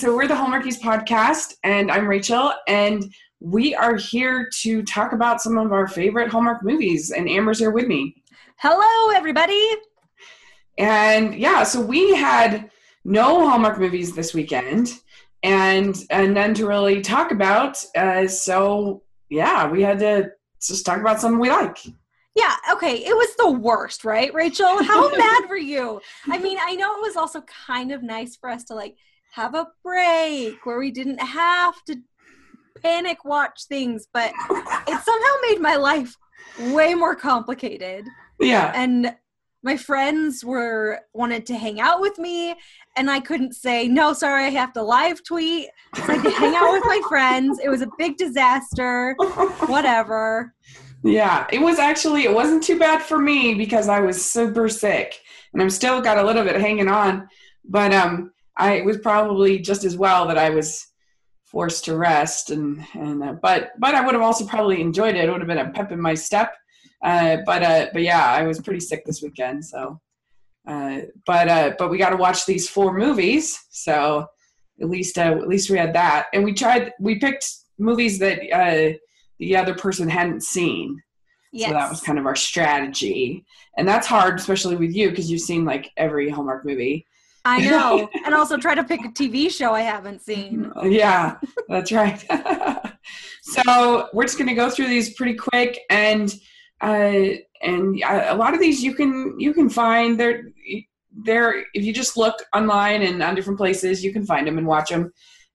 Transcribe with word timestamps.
So 0.00 0.16
we're 0.16 0.26
the 0.26 0.32
Hallmarkies 0.32 0.80
podcast, 0.80 1.56
and 1.62 1.90
I'm 1.90 2.08
Rachel, 2.08 2.54
and 2.66 3.12
we 3.38 3.74
are 3.74 3.96
here 3.96 4.48
to 4.62 4.82
talk 4.84 5.12
about 5.12 5.42
some 5.42 5.58
of 5.58 5.72
our 5.72 5.86
favorite 5.86 6.30
Hallmark 6.30 6.64
movies. 6.64 7.10
And 7.10 7.28
Amber's 7.28 7.58
here 7.58 7.70
with 7.70 7.86
me. 7.86 8.16
Hello, 8.56 9.14
everybody. 9.14 9.62
And 10.78 11.34
yeah, 11.34 11.64
so 11.64 11.82
we 11.82 12.14
had 12.14 12.70
no 13.04 13.46
Hallmark 13.46 13.78
movies 13.78 14.14
this 14.14 14.32
weekend, 14.32 14.90
and 15.42 15.94
and 16.08 16.32
none 16.32 16.54
to 16.54 16.66
really 16.66 17.02
talk 17.02 17.30
about. 17.30 17.84
Uh, 17.94 18.26
so 18.26 19.02
yeah, 19.28 19.68
we 19.68 19.82
had 19.82 19.98
to 19.98 20.30
just 20.62 20.86
talk 20.86 21.00
about 21.00 21.20
something 21.20 21.38
we 21.38 21.50
like. 21.50 21.76
Yeah, 22.34 22.56
okay. 22.72 23.04
It 23.04 23.14
was 23.14 23.36
the 23.36 23.50
worst, 23.50 24.06
right, 24.06 24.32
Rachel? 24.32 24.82
How 24.82 25.10
mad 25.18 25.42
were 25.46 25.58
you? 25.58 26.00
I 26.26 26.38
mean, 26.38 26.56
I 26.58 26.74
know 26.74 26.94
it 26.94 27.02
was 27.02 27.16
also 27.16 27.42
kind 27.42 27.92
of 27.92 28.02
nice 28.02 28.34
for 28.34 28.48
us 28.48 28.64
to 28.64 28.74
like 28.74 28.96
have 29.32 29.54
a 29.54 29.68
break 29.82 30.64
where 30.64 30.78
we 30.78 30.90
didn't 30.90 31.20
have 31.20 31.74
to 31.84 31.96
panic 32.82 33.24
watch 33.24 33.64
things, 33.68 34.06
but 34.12 34.32
it 34.50 35.00
somehow 35.04 35.34
made 35.48 35.60
my 35.60 35.76
life 35.76 36.16
way 36.72 36.94
more 36.94 37.14
complicated. 37.14 38.06
Yeah. 38.40 38.72
And 38.74 39.14
my 39.62 39.76
friends 39.76 40.44
were 40.44 41.00
wanted 41.12 41.46
to 41.46 41.54
hang 41.54 41.80
out 41.80 42.00
with 42.00 42.18
me 42.18 42.54
and 42.96 43.10
I 43.10 43.20
couldn't 43.20 43.54
say 43.54 43.88
no 43.88 44.12
sorry 44.14 44.46
I 44.46 44.50
have 44.50 44.72
to 44.72 44.82
live 44.82 45.22
tweet. 45.22 45.68
So 45.94 46.04
I 46.04 46.18
could 46.18 46.32
hang 46.32 46.54
out 46.54 46.72
with 46.72 46.84
my 46.86 47.00
friends. 47.08 47.60
It 47.62 47.68
was 47.68 47.82
a 47.82 47.88
big 47.98 48.16
disaster. 48.16 49.14
Whatever. 49.66 50.54
Yeah, 51.04 51.46
it 51.52 51.60
was 51.60 51.78
actually 51.78 52.24
it 52.24 52.34
wasn't 52.34 52.62
too 52.62 52.78
bad 52.78 53.02
for 53.02 53.18
me 53.18 53.54
because 53.54 53.88
I 53.88 54.00
was 54.00 54.24
super 54.24 54.68
sick 54.68 55.20
and 55.52 55.62
I'm 55.62 55.70
still 55.70 56.00
got 56.00 56.18
a 56.18 56.24
little 56.24 56.44
bit 56.44 56.60
hanging 56.60 56.88
on, 56.88 57.28
but 57.64 57.92
um 57.92 58.32
I 58.60 58.72
it 58.74 58.84
was 58.84 58.98
probably 58.98 59.58
just 59.58 59.84
as 59.84 59.96
well 59.96 60.26
that 60.28 60.38
I 60.38 60.50
was 60.50 60.86
forced 61.46 61.84
to 61.86 61.96
rest 61.96 62.50
and 62.50 62.84
and 62.94 63.22
uh, 63.22 63.32
but 63.32 63.72
but 63.78 63.94
I 63.94 64.04
would 64.04 64.14
have 64.14 64.22
also 64.22 64.46
probably 64.46 64.80
enjoyed 64.80 65.16
it. 65.16 65.24
It 65.24 65.30
would 65.30 65.40
have 65.40 65.48
been 65.48 65.58
a 65.58 65.70
pep 65.70 65.92
in 65.92 66.00
my 66.00 66.14
step. 66.14 66.54
Uh, 67.02 67.38
but 67.46 67.62
uh, 67.62 67.86
but 67.92 68.02
yeah, 68.02 68.24
I 68.24 68.42
was 68.42 68.60
pretty 68.60 68.80
sick 68.80 69.04
this 69.04 69.22
weekend, 69.22 69.64
so. 69.64 70.00
Uh, 70.66 71.00
but 71.26 71.48
uh, 71.48 71.72
but 71.78 71.90
we 71.90 71.98
got 71.98 72.10
to 72.10 72.16
watch 72.16 72.44
these 72.44 72.68
four 72.68 72.96
movies, 72.96 73.58
so 73.70 74.26
at 74.80 74.90
least 74.90 75.18
uh, 75.18 75.22
at 75.40 75.48
least 75.48 75.70
we 75.70 75.78
had 75.78 75.94
that, 75.94 76.26
and 76.34 76.44
we 76.44 76.52
tried 76.52 76.92
we 77.00 77.18
picked 77.18 77.46
movies 77.78 78.18
that 78.18 78.38
uh, 78.52 78.92
the 79.38 79.56
other 79.56 79.74
person 79.74 80.08
hadn't 80.08 80.42
seen. 80.42 81.02
yes 81.52 81.68
So 81.68 81.74
that 81.74 81.90
was 81.90 82.00
kind 82.02 82.18
of 82.18 82.26
our 82.26 82.36
strategy. 82.36 83.44
And 83.76 83.88
that's 83.88 84.06
hard, 84.06 84.38
especially 84.38 84.76
with 84.76 84.94
you, 84.94 85.10
because 85.10 85.30
you've 85.30 85.40
seen 85.40 85.64
like 85.64 85.90
every 85.96 86.28
Hallmark 86.28 86.64
movie. 86.64 87.06
I 87.44 87.60
know 87.70 88.08
and 88.24 88.34
also 88.34 88.56
try 88.56 88.74
to 88.74 88.84
pick 88.84 89.00
a 89.04 89.08
TV 89.08 89.50
show 89.50 89.72
I 89.72 89.82
haven't 89.82 90.20
seen 90.20 90.70
Yeah, 90.84 91.36
that's 91.68 91.92
right. 91.92 92.24
so 93.42 94.08
we're 94.12 94.24
just 94.24 94.38
going 94.38 94.48
to 94.48 94.54
go 94.54 94.70
through 94.70 94.88
these 94.88 95.14
pretty 95.14 95.34
quick, 95.34 95.78
and 95.90 96.34
uh, 96.80 97.36
and 97.62 98.02
uh, 98.02 98.26
a 98.28 98.36
lot 98.36 98.54
of 98.54 98.60
these 98.60 98.82
you 98.82 98.94
can 98.94 99.38
you 99.38 99.52
can 99.52 99.68
find 99.68 100.18
there 100.18 100.44
there 101.12 101.64
if 101.74 101.84
you 101.84 101.92
just 101.92 102.16
look 102.16 102.36
online 102.54 103.02
and 103.02 103.22
on 103.22 103.34
different 103.34 103.58
places 103.58 104.04
you 104.04 104.12
can 104.12 104.24
find 104.24 104.46
them 104.46 104.58
and 104.58 104.66
watch 104.66 104.90
them, 104.90 105.12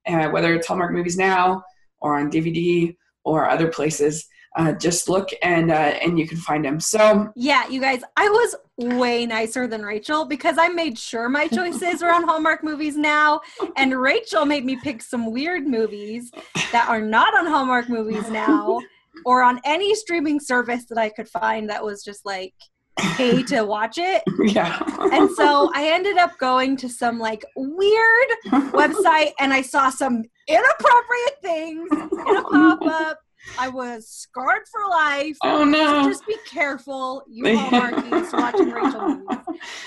uh, 0.07 0.29
whether 0.29 0.53
it's 0.53 0.67
Hallmark 0.67 0.91
Movies 0.91 1.17
Now 1.17 1.63
or 1.99 2.17
on 2.19 2.31
DVD 2.31 2.95
or 3.23 3.49
other 3.49 3.67
places. 3.67 4.27
Uh, 4.55 4.71
just 4.73 5.09
look 5.09 5.29
and 5.41 5.71
uh, 5.71 5.93
and 6.01 6.17
you 6.17 6.27
can 6.27 6.37
find 6.37 6.63
them. 6.63 6.79
So 6.79 7.31
Yeah, 7.35 7.67
you 7.67 7.81
guys, 7.81 8.01
I 8.15 8.29
was 8.29 8.55
way 8.77 9.25
nicer 9.25 9.67
than 9.67 9.83
Rachel 9.83 10.25
because 10.25 10.57
I 10.57 10.69
made 10.69 10.97
sure 10.97 11.29
my 11.29 11.47
choices 11.47 12.01
were 12.01 12.11
on 12.11 12.23
Hallmark 12.23 12.63
movies 12.63 12.95
now, 12.97 13.41
and 13.77 13.99
Rachel 13.99 14.45
made 14.45 14.65
me 14.65 14.77
pick 14.81 15.01
some 15.01 15.31
weird 15.31 15.67
movies 15.67 16.31
that 16.71 16.87
are 16.89 17.01
not 17.01 17.35
on 17.37 17.45
Hallmark 17.45 17.89
movies 17.89 18.29
now 18.29 18.79
or 19.25 19.43
on 19.43 19.59
any 19.65 19.95
streaming 19.95 20.39
service 20.39 20.85
that 20.85 20.97
I 20.97 21.09
could 21.09 21.29
find 21.29 21.69
that 21.69 21.83
was 21.83 22.03
just 22.03 22.25
like 22.25 22.53
pay 22.97 23.43
to 23.43 23.63
watch 23.63 23.97
it. 23.97 24.23
yeah. 24.43 24.79
And 25.11 25.29
so 25.31 25.69
I 25.73 25.89
ended 25.91 26.17
up 26.17 26.37
going 26.37 26.77
to 26.77 26.89
some 26.89 27.19
like 27.19 27.43
weird 27.55 28.27
website 28.71 29.31
and 29.39 29.53
I 29.53 29.61
saw 29.61 29.89
some 29.89 30.23
inappropriate 30.47 31.41
things 31.41 31.89
in 31.91 32.35
a 32.37 32.41
pop 32.41 32.81
up. 32.83 33.19
I 33.57 33.67
was 33.69 34.07
scarred 34.09 34.63
for 34.71 34.87
life. 34.89 35.37
Oh 35.43 35.63
no. 35.63 36.03
So 36.03 36.09
just 36.09 36.27
be 36.27 36.35
careful, 36.49 37.23
you 37.29 37.43
Hallmarkies 37.57 38.33
watching 38.33 38.69
Rachel 38.71 39.07
movies. 39.09 39.25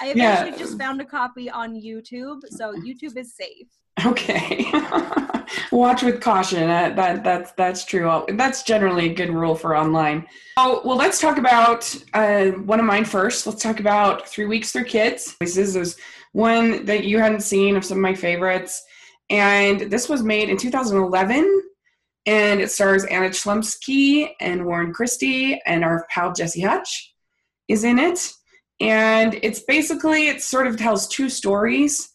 I 0.01 0.13
Yeah. 0.15 0.41
eventually 0.43 0.59
just 0.65 0.79
found 0.79 1.01
a 1.01 1.05
copy 1.05 1.51
on 1.51 1.75
YouTube, 1.75 2.41
so 2.51 2.73
YouTube 2.75 3.17
is 3.17 3.35
safe. 3.35 3.67
Okay. 4.07 4.65
Watch 5.73 6.03
with 6.03 6.21
caution. 6.21 6.71
Uh, 6.71 6.91
that 6.95 7.25
that's 7.25 7.53
that's 7.53 7.85
true. 7.85 8.25
That's 8.29 8.63
generally 8.63 9.11
a 9.11 9.15
good 9.15 9.31
rule 9.31 9.55
for 9.55 9.77
online. 9.77 10.27
Oh 10.57 10.81
well, 10.85 10.97
let's 10.97 11.21
talk 11.21 11.37
about 11.39 11.95
uh, 12.15 12.47
one 12.47 12.79
of 12.79 12.87
mine 12.87 13.05
first. 13.05 13.47
Let's 13.47 13.63
talk 13.63 13.81
about 13.81 14.29
Three 14.29 14.47
Weeks 14.47 14.73
Three 14.73 14.85
Kids. 14.85 15.37
This 15.41 15.57
is 15.57 15.97
one 16.33 16.85
that 16.85 17.05
you 17.05 17.19
hadn't 17.19 17.41
seen 17.41 17.77
of 17.77 17.85
some 17.85 17.99
of 17.99 18.03
my 18.03 18.15
favorites, 18.15 18.85
and 19.31 19.81
this 19.81 20.09
was 20.09 20.23
made 20.23 20.49
in 20.49 20.57
2011, 20.57 21.63
and 22.29 22.61
it 22.61 22.71
stars 22.71 23.07
Anna 23.07 23.31
Chlumsky 23.31 24.33
and 24.39 24.67
Warren 24.67 24.93
Christie, 24.93 25.59
and 25.65 25.83
our 25.83 26.07
pal 26.11 26.35
Jesse 26.35 26.61
Hutch 26.61 27.15
is 27.69 27.85
in 27.85 27.99
it. 27.99 28.31
And 28.81 29.41
it's 29.43 29.61
basically 29.61 30.29
it 30.29 30.43
sort 30.43 30.67
of 30.67 30.77
tells 30.77 31.09
two 31.09 31.31
stories. 31.31 32.11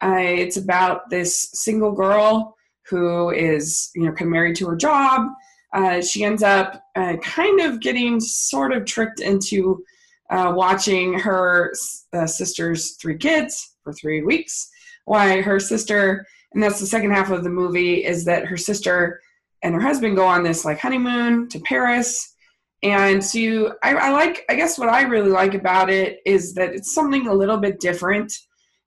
Uh, 0.00 0.18
it's 0.18 0.56
about 0.56 1.10
this 1.10 1.50
single 1.52 1.90
girl 1.90 2.54
who 2.88 3.30
is, 3.30 3.90
you 3.96 4.04
know, 4.04 4.12
kind 4.12 4.28
of 4.28 4.28
married 4.28 4.54
to 4.56 4.68
her 4.68 4.76
job. 4.76 5.30
Uh, 5.74 6.00
she 6.00 6.22
ends 6.22 6.44
up 6.44 6.80
uh, 6.94 7.16
kind 7.16 7.58
of 7.60 7.80
getting 7.80 8.20
sort 8.20 8.72
of 8.72 8.84
tricked 8.84 9.18
into 9.18 9.82
uh, 10.30 10.52
watching 10.54 11.18
her 11.18 11.74
uh, 12.12 12.24
sister's 12.24 12.94
three 13.02 13.18
kids 13.18 13.74
for 13.82 13.92
three 13.92 14.22
weeks. 14.22 14.70
Why 15.06 15.40
her 15.40 15.58
sister, 15.58 16.24
and 16.54 16.62
that's 16.62 16.78
the 16.78 16.86
second 16.86 17.10
half 17.10 17.30
of 17.32 17.42
the 17.42 17.50
movie, 17.50 18.04
is 18.04 18.24
that 18.26 18.46
her 18.46 18.56
sister 18.56 19.20
and 19.62 19.74
her 19.74 19.80
husband 19.80 20.16
go 20.16 20.26
on 20.26 20.42
this 20.42 20.64
like 20.64 20.78
honeymoon 20.78 21.48
to 21.48 21.60
Paris. 21.60 22.34
And 22.82 23.24
so 23.24 23.38
you, 23.38 23.72
I, 23.82 23.94
I 23.94 24.10
like, 24.10 24.44
I 24.48 24.54
guess 24.54 24.78
what 24.78 24.88
I 24.88 25.02
really 25.02 25.30
like 25.30 25.54
about 25.54 25.90
it 25.90 26.20
is 26.24 26.54
that 26.54 26.74
it's 26.74 26.94
something 26.94 27.26
a 27.26 27.34
little 27.34 27.56
bit 27.56 27.80
different. 27.80 28.32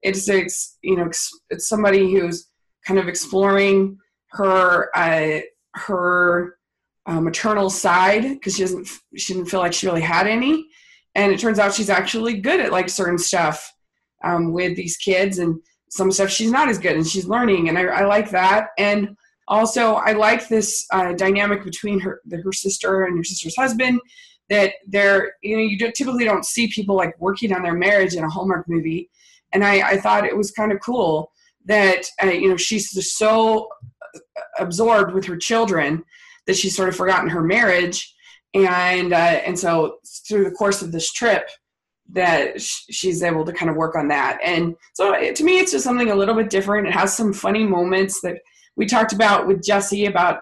It's 0.01 0.29
it's 0.29 0.77
you 0.81 0.95
know 0.95 1.09
it's 1.49 1.67
somebody 1.67 2.09
who's 2.11 2.47
kind 2.87 2.99
of 2.99 3.09
exploring 3.09 3.97
her 4.29 4.89
uh, 4.95 5.41
her 5.73 6.57
uh, 7.05 7.19
maternal 7.19 7.69
side 7.69 8.23
because 8.23 8.55
she 8.55 8.61
doesn't 8.61 8.87
she 9.17 9.33
didn't 9.33 9.49
feel 9.49 9.59
like 9.59 9.73
she 9.73 9.87
really 9.87 9.99
had 9.99 10.25
any, 10.25 10.67
and 11.15 11.33
it 11.33 11.39
turns 11.39 11.59
out 11.59 11.73
she's 11.73 11.89
actually 11.89 12.39
good 12.39 12.61
at 12.61 12.71
like 12.71 12.87
certain 12.87 13.17
stuff 13.17 13.73
um, 14.23 14.53
with 14.53 14.77
these 14.77 14.95
kids. 14.95 15.39
And 15.39 15.59
some 15.89 16.11
stuff 16.11 16.29
she's 16.29 16.51
not 16.51 16.69
as 16.69 16.77
good 16.77 16.95
and 16.95 17.05
she's 17.05 17.27
learning. 17.27 17.69
And 17.69 17.77
I, 17.77 17.83
I 17.83 18.05
like 18.05 18.29
that. 18.31 18.67
And 18.77 19.15
also 19.49 19.95
I 19.95 20.13
like 20.13 20.47
this 20.47 20.85
uh, 20.91 21.13
dynamic 21.13 21.63
between 21.63 21.99
her 21.99 22.21
the, 22.25 22.37
her 22.37 22.53
sister 22.53 23.03
and 23.03 23.17
her 23.17 23.23
sister's 23.23 23.55
husband 23.55 23.99
that 24.49 24.73
they're 24.87 25.33
you 25.41 25.57
know 25.57 25.63
you 25.63 25.77
don't, 25.77 25.93
typically 25.93 26.25
don't 26.25 26.45
see 26.45 26.67
people 26.69 26.95
like 26.95 27.19
working 27.19 27.53
on 27.53 27.63
their 27.63 27.73
marriage 27.73 28.15
in 28.15 28.23
a 28.23 28.29
Hallmark 28.29 28.67
movie. 28.69 29.09
And 29.51 29.63
I, 29.63 29.89
I 29.89 29.97
thought 29.97 30.25
it 30.25 30.37
was 30.37 30.51
kind 30.51 30.71
of 30.71 30.79
cool 30.79 31.31
that 31.65 32.05
uh, 32.23 32.27
you 32.27 32.49
know 32.49 32.57
she's 32.57 32.93
just 32.93 33.17
so 33.17 33.67
absorbed 34.59 35.13
with 35.13 35.25
her 35.25 35.37
children 35.37 36.03
that 36.47 36.55
she's 36.55 36.75
sort 36.75 36.89
of 36.89 36.95
forgotten 36.95 37.29
her 37.29 37.41
marriage. 37.41 38.15
And 38.53 39.13
uh, 39.13 39.41
and 39.45 39.57
so 39.57 39.97
through 40.27 40.45
the 40.45 40.51
course 40.51 40.81
of 40.81 40.91
this 40.91 41.11
trip 41.11 41.47
that 42.11 42.59
she's 42.59 43.21
able 43.21 43.45
to 43.45 43.53
kind 43.53 43.69
of 43.69 43.75
work 43.75 43.95
on 43.95 44.07
that. 44.07 44.39
And 44.43 44.75
so 44.93 45.13
to 45.31 45.43
me 45.43 45.59
it's 45.59 45.71
just 45.71 45.83
something 45.83 46.09
a 46.09 46.15
little 46.15 46.33
bit 46.33 46.49
different. 46.49 46.87
It 46.87 46.93
has 46.93 47.15
some 47.15 47.33
funny 47.33 47.65
moments 47.65 48.21
that 48.21 48.39
we 48.79 48.87
talked 48.87 49.13
about 49.13 49.45
with 49.45 49.63
jesse 49.63 50.07
about 50.07 50.41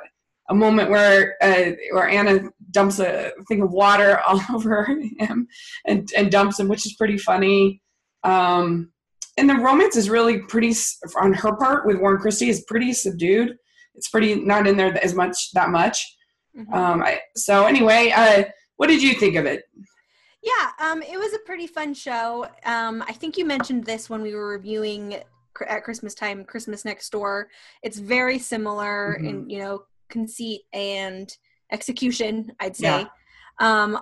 a 0.50 0.56
moment 0.56 0.90
where 0.90 1.36
uh, 1.42 1.72
where 1.92 2.08
anna 2.08 2.40
dumps 2.72 3.00
a 3.00 3.32
thing 3.50 3.62
of 3.62 3.72
water 3.72 4.22
all 4.28 4.40
over 4.54 4.86
him 4.86 5.48
and, 5.86 6.10
and 6.16 6.32
dumps 6.32 6.58
him 6.58 6.70
which 6.70 6.86
is 6.86 6.96
pretty 6.96 7.18
funny 7.18 7.82
um, 8.24 8.92
and 9.38 9.50
the 9.50 9.56
romance 9.56 9.96
is 9.96 10.10
really 10.10 10.40
pretty 10.40 10.74
on 11.16 11.34
her 11.34 11.56
part 11.56 11.86
with 11.86 12.00
Warren 12.00 12.20
Christie 12.20 12.50
is 12.50 12.64
pretty 12.68 12.92
subdued. 12.92 13.56
It's 13.94 14.10
pretty 14.10 14.36
not 14.36 14.68
in 14.68 14.76
there 14.78 14.98
as 15.04 15.14
much 15.14 15.52
that 15.52 15.70
much. 15.70 16.16
Mhm. 16.56 16.74
Um, 16.74 17.04
I, 17.04 17.22
so 17.36 17.66
anyway, 17.66 18.12
uh, 18.16 18.44
what 18.78 18.88
did 18.88 19.02
you 19.02 19.14
think 19.14 19.36
of 19.36 19.46
it? 19.46 19.64
Yeah, 20.42 20.72
um, 20.80 21.02
it 21.04 21.18
was 21.18 21.34
a 21.34 21.40
pretty 21.46 21.68
fun 21.68 21.94
show. 21.94 22.48
Um, 22.66 23.04
I 23.08 23.14
think 23.14 23.38
you 23.38 23.46
mentioned 23.46 23.86
this 23.86 24.10
when 24.10 24.22
we 24.22 24.34
were 24.34 24.48
reviewing 24.48 25.22
at 25.68 25.84
Christmas 25.84 26.14
time, 26.14 26.44
Christmas 26.46 26.86
Next 26.86 27.10
Door. 27.12 27.50
It's 27.84 27.98
very 27.98 28.40
similar 28.40 29.18
Mhm. 29.20 29.28
in 29.30 29.50
you 29.50 29.60
know 29.60 29.84
conceit 30.10 30.62
and 30.74 31.36
execution. 31.72 32.52
I'd 32.60 32.76
say. 32.76 33.02
Yeah. 33.02 33.08
Um, 33.60 34.00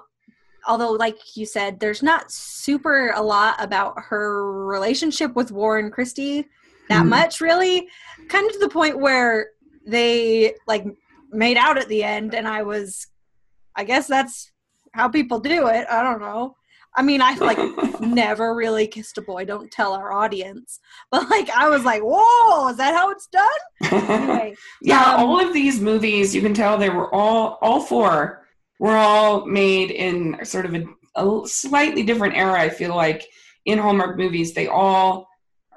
although, 0.67 0.91
like 0.91 1.37
you 1.37 1.45
said, 1.45 1.79
there's 1.79 2.03
not 2.03 2.31
super 2.31 3.09
a 3.15 3.21
lot 3.21 3.55
about 3.63 3.95
her 4.09 4.65
relationship 4.65 5.35
with 5.35 5.51
Warren 5.51 5.91
Christie. 5.91 6.47
that 6.87 7.03
Mhm. 7.03 7.09
much 7.09 7.41
really 7.41 7.89
kind 8.29 8.45
of 8.45 8.53
to 8.53 8.59
the 8.59 8.69
point 8.69 8.99
where 8.99 9.49
they 9.87 10.53
like 10.67 10.85
made 11.31 11.57
out 11.57 11.79
at 11.79 11.87
the 11.87 12.03
end 12.03 12.35
and 12.35 12.47
i 12.47 12.61
was 12.61 13.07
i 13.75 13.83
guess 13.83 14.05
that's 14.05 14.51
how 14.93 15.09
people 15.09 15.39
do 15.39 15.65
it 15.65 15.87
i 15.89 16.03
don't 16.03 16.21
know 16.21 16.55
i 16.95 17.01
mean 17.01 17.21
i 17.21 17.33
like 17.35 17.59
never 18.01 18.55
really 18.55 18.87
kissed 18.87 19.17
a 19.17 19.21
boy 19.21 19.45
don't 19.45 19.71
tell 19.71 19.93
our 19.93 20.11
audience 20.11 20.79
but 21.11 21.29
like 21.29 21.49
i 21.51 21.67
was 21.69 21.83
like 21.83 22.01
whoa 22.03 22.69
is 22.69 22.77
that 22.77 22.93
how 22.93 23.09
it's 23.09 23.27
done 23.27 23.91
anyway 23.91 24.55
yeah, 24.81 25.15
Um, 25.15 25.23
all 25.23 25.45
of 25.45 25.53
these 25.53 25.79
movies, 25.79 26.35
you 26.35 26.41
can 26.41 26.53
tell 26.53 26.77
they 26.77 26.89
were 26.89 27.13
all 27.13 27.57
all 27.61 27.79
four 27.79 28.45
were 28.79 28.95
all 28.95 29.45
made 29.45 29.91
in 29.91 30.43
sort 30.43 30.65
of 30.65 30.75
a, 30.75 30.85
a 31.15 31.47
slightly 31.47 32.03
different 32.03 32.35
era. 32.35 32.59
I 32.59 32.69
feel 32.69 32.95
like 32.95 33.25
in 33.65 33.79
Hallmark 33.79 34.17
movies, 34.17 34.53
they 34.53 34.67
all 34.67 35.27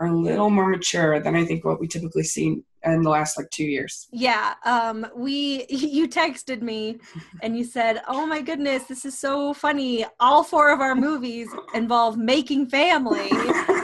are 0.00 0.08
a 0.08 0.16
little 0.16 0.50
more 0.50 0.68
mature 0.68 1.20
than 1.20 1.36
I 1.36 1.44
think 1.44 1.64
what 1.64 1.80
we 1.80 1.86
typically 1.86 2.24
see 2.24 2.62
in 2.84 3.02
the 3.02 3.10
last 3.10 3.36
like 3.36 3.50
two 3.50 3.64
years. 3.64 4.06
yeah 4.12 4.54
um 4.64 5.06
we 5.16 5.66
you 5.70 6.08
texted 6.08 6.62
me 6.62 6.98
and 7.42 7.56
you 7.56 7.64
said 7.64 8.00
oh 8.08 8.26
my 8.26 8.40
goodness 8.40 8.84
this 8.84 9.04
is 9.04 9.18
so 9.18 9.52
funny. 9.52 10.04
All 10.20 10.42
four 10.44 10.70
of 10.72 10.80
our 10.80 10.94
movies 10.94 11.48
involve 11.74 12.16
making 12.16 12.68
family. 12.68 13.30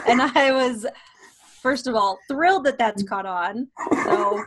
And 0.07 0.21
i 0.21 0.51
was 0.51 0.85
first 1.63 1.87
of 1.87 1.95
all 1.95 2.19
thrilled 2.27 2.63
that 2.65 2.77
that's 2.77 3.01
caught 3.01 3.25
on. 3.25 3.67
So 4.03 4.43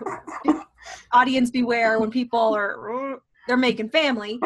audience 1.12 1.50
beware 1.50 1.98
when 1.98 2.10
people 2.12 2.54
are 2.54 3.18
they're 3.48 3.56
making 3.56 3.88
family. 3.88 4.38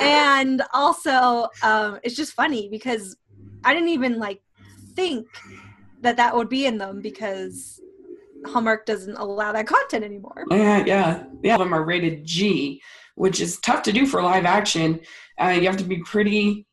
And 0.00 0.62
also 0.72 1.48
um 1.62 1.98
it's 2.04 2.14
just 2.14 2.32
funny 2.34 2.68
because 2.70 3.16
i 3.64 3.74
didn't 3.74 3.88
even 3.88 4.18
like 4.18 4.40
think 4.94 5.26
that 6.02 6.16
that 6.16 6.34
would 6.36 6.48
be 6.48 6.66
in 6.66 6.78
them 6.78 7.00
because 7.00 7.80
hallmark 8.46 8.86
doesn't 8.86 9.16
allow 9.16 9.52
that 9.52 9.66
content 9.66 10.04
anymore 10.04 10.44
Yeah, 10.50 10.84
yeah, 10.84 11.24
yeah. 11.42 11.56
Them 11.56 11.74
are 11.74 11.84
rated 11.84 12.24
G, 12.24 12.80
which 13.14 13.40
is 13.40 13.58
tough 13.60 13.82
to 13.84 13.92
do 13.92 14.06
for 14.06 14.22
live 14.22 14.44
action. 14.44 15.00
Uh, 15.40 15.48
you 15.48 15.66
have 15.66 15.76
to 15.78 15.84
be 15.84 15.98
pretty, 15.98 16.66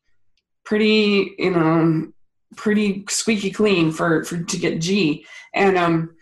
pretty, 0.64 1.34
you 1.38 1.50
know, 1.50 2.08
pretty 2.56 3.04
squeaky 3.08 3.50
clean 3.50 3.90
for 3.90 4.24
for 4.24 4.42
to 4.42 4.56
get 4.58 4.80
G, 4.80 5.26
and 5.54 5.76
um, 5.76 6.16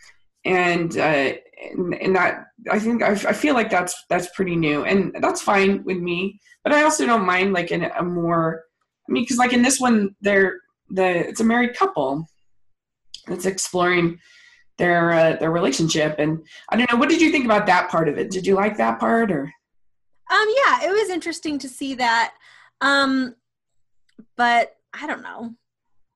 and 0.45 0.97
uh, 0.97 1.33
and, 1.71 1.95
and 1.95 2.17
that 2.17 2.47
I 2.71 2.79
think 2.79 3.03
I, 3.03 3.11
I 3.11 3.33
feel 3.33 3.55
like 3.55 3.71
that's 3.71 3.95
that's 4.09 4.29
pretty 4.35 4.57
new, 4.57 4.85
and 4.85 5.15
that's 5.21 5.43
fine 5.43 5.85
with 5.85 5.99
me. 5.99 6.41
But 6.65 6.73
I 6.73 6.83
also 6.83 7.07
don't 7.07 7.27
mind 7.27 7.53
like 7.53 7.71
in 7.71 7.85
a 7.85 8.03
more, 8.03 8.65
I 9.09 9.13
mean, 9.13 9.23
because 9.23 9.37
like 9.37 9.53
in 9.53 9.63
this 9.63 9.79
one, 9.79 10.15
they're 10.21 10.59
the 10.91 11.29
it's 11.29 11.41
a 11.41 11.45
married 11.45 11.77
couple 11.77 12.27
that's 13.27 13.47
exploring 13.47 14.19
their 14.79 15.13
uh, 15.13 15.37
their 15.37 15.51
relationship 15.51 16.17
and 16.19 16.45
i 16.71 16.77
don't 16.77 16.91
know 16.93 16.99
what 16.99 17.09
did 17.09 17.21
you 17.21 17.31
think 17.31 17.45
about 17.45 17.67
that 17.67 17.91
part 17.91 18.09
of 18.09 18.19
it 18.19 18.31
did 18.31 18.47
you 18.47 18.55
like 18.55 18.77
that 18.77 18.99
part 19.01 19.31
or 19.31 19.43
Um, 20.31 20.49
yeah, 20.61 20.85
it 20.89 20.91
was 20.91 21.09
interesting 21.09 21.57
to 21.61 21.69
see 21.69 21.95
that. 21.95 22.35
Um, 22.81 23.37
but 24.37 24.75
I 24.93 25.07
don't 25.07 25.23
know 25.23 25.55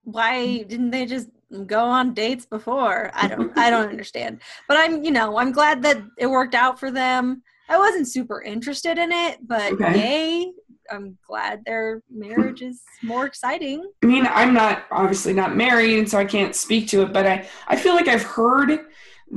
why 0.03 0.63
didn't 0.63 0.91
they 0.91 1.05
just 1.05 1.29
go 1.65 1.79
on 1.85 2.13
dates 2.13 2.45
before? 2.45 3.09
I 3.13 3.27
don't, 3.27 3.57
I 3.57 3.69
don't 3.69 3.89
understand. 3.95 4.41
But 4.67 4.77
I'm, 4.77 5.03
you 5.03 5.11
know, 5.11 5.37
I'm 5.37 5.51
glad 5.51 5.81
that 5.83 6.01
it 6.17 6.27
worked 6.27 6.55
out 6.55 6.77
for 6.79 6.91
them. 6.91 7.41
I 7.69 7.77
wasn't 7.77 8.07
super 8.07 8.41
interested 8.41 8.97
in 8.97 9.11
it, 9.11 9.37
but 9.47 9.71
Okay. 9.73 9.97
yay! 9.97 10.51
I'm 10.91 11.17
glad 11.27 11.61
their 11.65 12.01
marriage 12.09 12.61
is 12.61 12.81
more 13.03 13.25
exciting. 13.25 13.89
i 14.03 14.05
mean 14.05 14.27
i'm 14.29 14.53
not 14.53 14.83
obviously 14.91 15.33
not 15.33 15.55
married 15.55 15.97
and 15.99 16.09
so 16.09 16.17
i 16.17 16.25
can't 16.25 16.55
speak 16.55 16.87
to 16.89 17.01
it 17.03 17.13
but 17.13 17.25
i 17.25 17.47
i 17.67 17.75
feel 17.75 17.93
like 17.95 18.07
i've 18.07 18.23
heard 18.23 18.79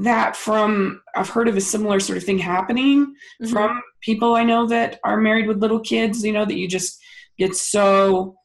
that 0.03 0.37
from 0.37 1.01
i've 1.17 1.29
heard 1.29 1.49
of 1.49 1.57
a 1.57 1.61
similar 1.61 2.01
sort 2.01 2.19
of 2.19 2.25
thing 2.25 2.39
happening 2.39 3.15
Mhm. 3.43 3.51
from 3.51 3.83
people 4.01 4.35
i 4.35 4.43
know 4.43 4.67
that 4.67 4.99
are 5.05 5.17
married 5.21 5.47
with 5.47 5.59
little 5.63 5.81
kids 5.81 6.25
you 6.25 6.33
know 6.33 6.45
that 6.45 6.57
you 6.57 6.67
just 6.69 7.01
get 7.39 7.55
so 7.55 8.37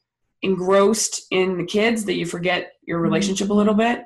engrossed 0.42 1.22
in 1.30 1.56
the 1.58 1.64
kids 1.64 2.04
that 2.04 2.14
you 2.16 2.24
forget 2.26 2.72
your 2.86 3.00
relationship 3.00 3.50
a 3.50 3.54
little 3.54 3.74
bit 3.74 4.04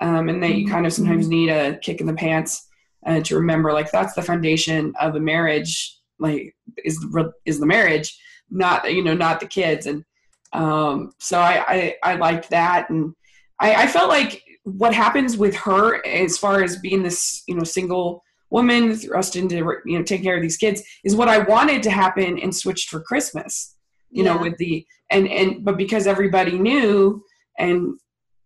um, 0.00 0.28
and 0.28 0.42
that 0.42 0.54
you 0.54 0.66
kind 0.68 0.86
of 0.86 0.92
sometimes 0.92 1.28
need 1.28 1.48
a 1.48 1.76
kick 1.78 2.00
in 2.00 2.06
the 2.06 2.14
pants 2.14 2.68
uh, 3.06 3.20
to 3.20 3.36
remember 3.36 3.72
like 3.72 3.90
that's 3.90 4.14
the 4.14 4.22
foundation 4.22 4.92
of 5.00 5.16
a 5.16 5.20
marriage 5.20 5.98
like 6.20 6.54
is 6.84 6.98
the 7.00 7.32
is 7.44 7.58
the 7.58 7.66
marriage 7.66 8.16
not 8.52 8.92
you 8.92 9.02
know 9.02 9.14
not 9.14 9.40
the 9.40 9.46
kids. 9.46 9.86
And 9.86 10.04
um, 10.52 11.12
so 11.18 11.38
I, 11.40 11.64
I 11.68 12.12
i 12.12 12.14
liked 12.16 12.50
that. 12.50 12.90
And 12.90 13.14
I, 13.58 13.74
I 13.74 13.86
felt 13.86 14.08
like 14.08 14.42
what 14.64 14.94
happens 14.94 15.36
with 15.36 15.56
her 15.56 16.04
as 16.06 16.38
far 16.38 16.62
as 16.62 16.78
being 16.78 17.02
this 17.02 17.42
you 17.48 17.54
know 17.54 17.64
single 17.64 18.22
woman 18.50 18.94
thrust 18.94 19.34
into 19.34 19.56
you 19.86 19.98
know 19.98 20.04
taking 20.04 20.24
care 20.24 20.36
of 20.36 20.42
these 20.42 20.56
kids 20.56 20.82
is 21.04 21.16
what 21.16 21.28
i 21.28 21.38
wanted 21.38 21.82
to 21.82 21.90
happen 21.90 22.38
and 22.38 22.54
switched 22.54 22.88
for 22.88 23.00
christmas 23.00 23.76
you 24.10 24.22
know 24.22 24.36
with 24.36 24.56
the 24.58 24.86
and 25.10 25.26
and 25.26 25.64
but 25.64 25.76
because 25.76 26.06
everybody 26.06 26.58
knew 26.58 27.24
and 27.58 27.98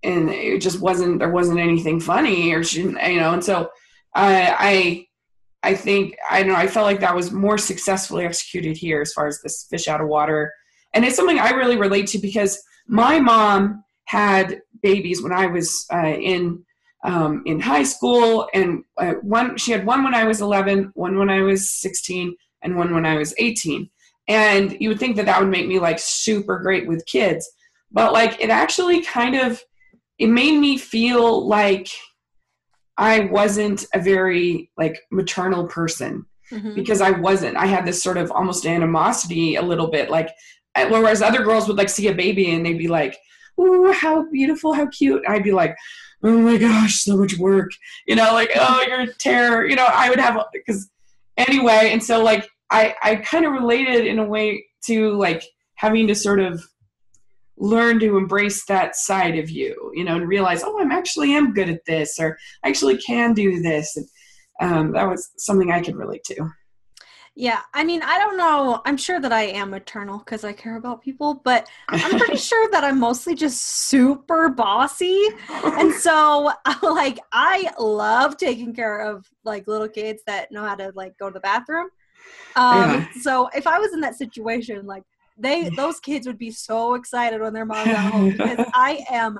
and 0.04 0.30
it 0.30 0.60
just 0.60 0.80
wasn't 0.80 1.18
there 1.18 1.30
wasn't 1.30 1.58
anything 1.58 2.00
funny 2.00 2.52
or 2.52 2.62
she 2.62 2.82
you 2.82 3.20
know 3.20 3.32
and 3.32 3.44
so 3.44 3.68
i 4.14 4.56
i 4.58 5.05
i 5.66 5.74
think 5.74 6.16
i 6.30 6.40
don't 6.40 6.52
know 6.52 6.58
i 6.58 6.66
felt 6.66 6.86
like 6.86 7.00
that 7.00 7.14
was 7.14 7.32
more 7.32 7.58
successfully 7.58 8.24
executed 8.24 8.76
here 8.76 9.00
as 9.00 9.12
far 9.12 9.26
as 9.26 9.40
this 9.42 9.66
fish 9.68 9.88
out 9.88 10.00
of 10.00 10.08
water. 10.08 10.52
And 10.94 11.04
it's 11.04 11.16
something 11.16 11.38
i 11.38 11.50
really 11.50 11.76
relate 11.76 12.06
to 12.08 12.18
because 12.18 12.62
my 12.86 13.18
mom 13.18 13.84
had 14.04 14.60
babies 14.82 15.22
when 15.22 15.32
i 15.32 15.46
was 15.46 15.86
uh, 15.92 16.16
in 16.32 16.64
um, 17.04 17.42
in 17.46 17.60
high 17.60 17.82
school 17.84 18.48
and 18.54 18.82
uh, 18.98 19.14
one 19.22 19.56
she 19.56 19.72
had 19.72 19.84
one 19.84 20.02
when 20.04 20.14
i 20.14 20.24
was 20.24 20.40
11 20.40 20.92
one 20.94 21.18
when 21.18 21.30
i 21.30 21.42
was 21.42 21.70
16 21.70 22.34
and 22.62 22.76
one 22.76 22.94
when 22.94 23.04
i 23.04 23.16
was 23.16 23.34
18 23.38 23.90
and 24.28 24.76
you 24.80 24.88
would 24.88 24.98
think 24.98 25.16
that 25.16 25.26
that 25.26 25.40
would 25.40 25.50
make 25.50 25.68
me 25.68 25.78
like 25.78 25.98
super 25.98 26.58
great 26.58 26.86
with 26.86 27.04
kids 27.06 27.50
but 27.92 28.12
like 28.12 28.40
it 28.40 28.50
actually 28.50 29.02
kind 29.02 29.36
of 29.36 29.62
it 30.18 30.28
made 30.28 30.58
me 30.58 30.78
feel 30.78 31.46
like 31.46 31.88
i 32.98 33.20
wasn't 33.20 33.84
a 33.94 34.00
very 34.00 34.70
like 34.76 34.98
maternal 35.10 35.66
person 35.66 36.24
Mhm. 36.52 36.74
because 36.76 37.00
i 37.00 37.10
wasn't. 37.10 37.56
I 37.56 37.66
had 37.66 37.84
this 37.84 38.00
sort 38.02 38.16
of 38.18 38.30
almost 38.30 38.66
animosity 38.66 39.56
a 39.56 39.62
little 39.62 39.88
bit 39.88 40.10
like 40.10 40.28
whereas 40.90 41.20
other 41.22 41.42
girls 41.42 41.66
would 41.66 41.76
like 41.76 41.88
see 41.88 42.06
a 42.08 42.14
baby 42.14 42.52
and 42.52 42.64
they'd 42.64 42.78
be 42.78 42.86
like 42.88 43.16
oh 43.58 43.90
how 43.92 44.30
beautiful 44.30 44.72
how 44.74 44.86
cute. 44.88 45.22
I'd 45.26 45.42
be 45.42 45.50
like 45.52 45.74
oh 46.22 46.38
my 46.38 46.56
gosh 46.56 47.02
so 47.02 47.16
much 47.16 47.36
work. 47.38 47.70
You 48.06 48.14
know 48.16 48.32
like 48.32 48.50
oh 48.54 48.84
you're 48.86 49.00
a 49.00 49.12
terror 49.14 49.66
you 49.66 49.74
know 49.76 49.88
i 49.92 50.08
would 50.08 50.20
have 50.20 50.38
because 50.52 50.88
anyway 51.36 51.90
and 51.92 52.02
so 52.02 52.22
like 52.22 52.48
i 52.70 52.94
i 53.02 53.16
kind 53.16 53.44
of 53.44 53.52
related 53.52 54.06
in 54.06 54.18
a 54.20 54.24
way 54.24 54.64
to 54.86 55.14
like 55.16 55.42
having 55.74 56.06
to 56.06 56.14
sort 56.14 56.38
of 56.40 56.62
learn 57.58 57.98
to 57.98 58.16
embrace 58.16 58.64
that 58.66 58.96
side 58.96 59.38
of 59.38 59.48
you 59.50 59.92
you 59.94 60.04
know 60.04 60.16
and 60.16 60.28
realize 60.28 60.62
oh 60.62 60.78
i'm 60.80 60.92
actually 60.92 61.34
am 61.34 61.52
good 61.52 61.68
at 61.68 61.84
this 61.86 62.18
or 62.18 62.36
i 62.64 62.68
actually 62.68 62.98
can 62.98 63.32
do 63.32 63.60
this 63.62 63.96
and 63.96 64.06
um, 64.60 64.92
that 64.92 65.08
was 65.08 65.30
something 65.38 65.70
i 65.70 65.80
could 65.80 65.96
relate 65.96 66.24
to 66.24 66.50
Yeah, 67.38 67.60
I 67.74 67.84
mean, 67.84 68.00
I 68.02 68.18
don't 68.18 68.38
know. 68.38 68.80
I'm 68.86 68.96
sure 68.96 69.20
that 69.20 69.30
I 69.30 69.42
am 69.42 69.68
maternal 69.68 70.20
because 70.20 70.42
I 70.42 70.54
care 70.54 70.76
about 70.76 71.02
people, 71.02 71.42
but 71.44 71.68
I'm 71.86 72.18
pretty 72.18 72.36
sure 72.50 72.70
that 72.70 72.82
I'm 72.82 72.98
mostly 72.98 73.34
just 73.34 73.60
super 73.60 74.48
bossy. 74.48 75.28
And 75.50 75.92
so, 75.92 76.50
like, 76.82 77.18
I 77.32 77.70
love 77.78 78.38
taking 78.38 78.74
care 78.74 79.00
of 79.00 79.30
like 79.44 79.68
little 79.68 79.88
kids 79.88 80.22
that 80.26 80.50
know 80.50 80.64
how 80.64 80.76
to 80.76 80.92
like 80.94 81.12
go 81.18 81.28
to 81.28 81.34
the 81.34 81.40
bathroom. 81.40 81.90
Um, 82.56 82.90
Yeah. 82.90 83.08
So 83.20 83.50
if 83.54 83.66
I 83.66 83.78
was 83.78 83.92
in 83.92 84.00
that 84.00 84.16
situation, 84.16 84.86
like, 84.86 85.04
they 85.38 85.68
those 85.70 86.00
kids 86.00 86.26
would 86.26 86.38
be 86.38 86.50
so 86.50 86.94
excited 86.94 87.40
when 87.40 87.52
their 87.52 87.66
mom's 87.66 87.92
at 87.92 88.10
home 88.10 88.32
because 88.32 88.64
I 88.74 89.04
am 89.10 89.38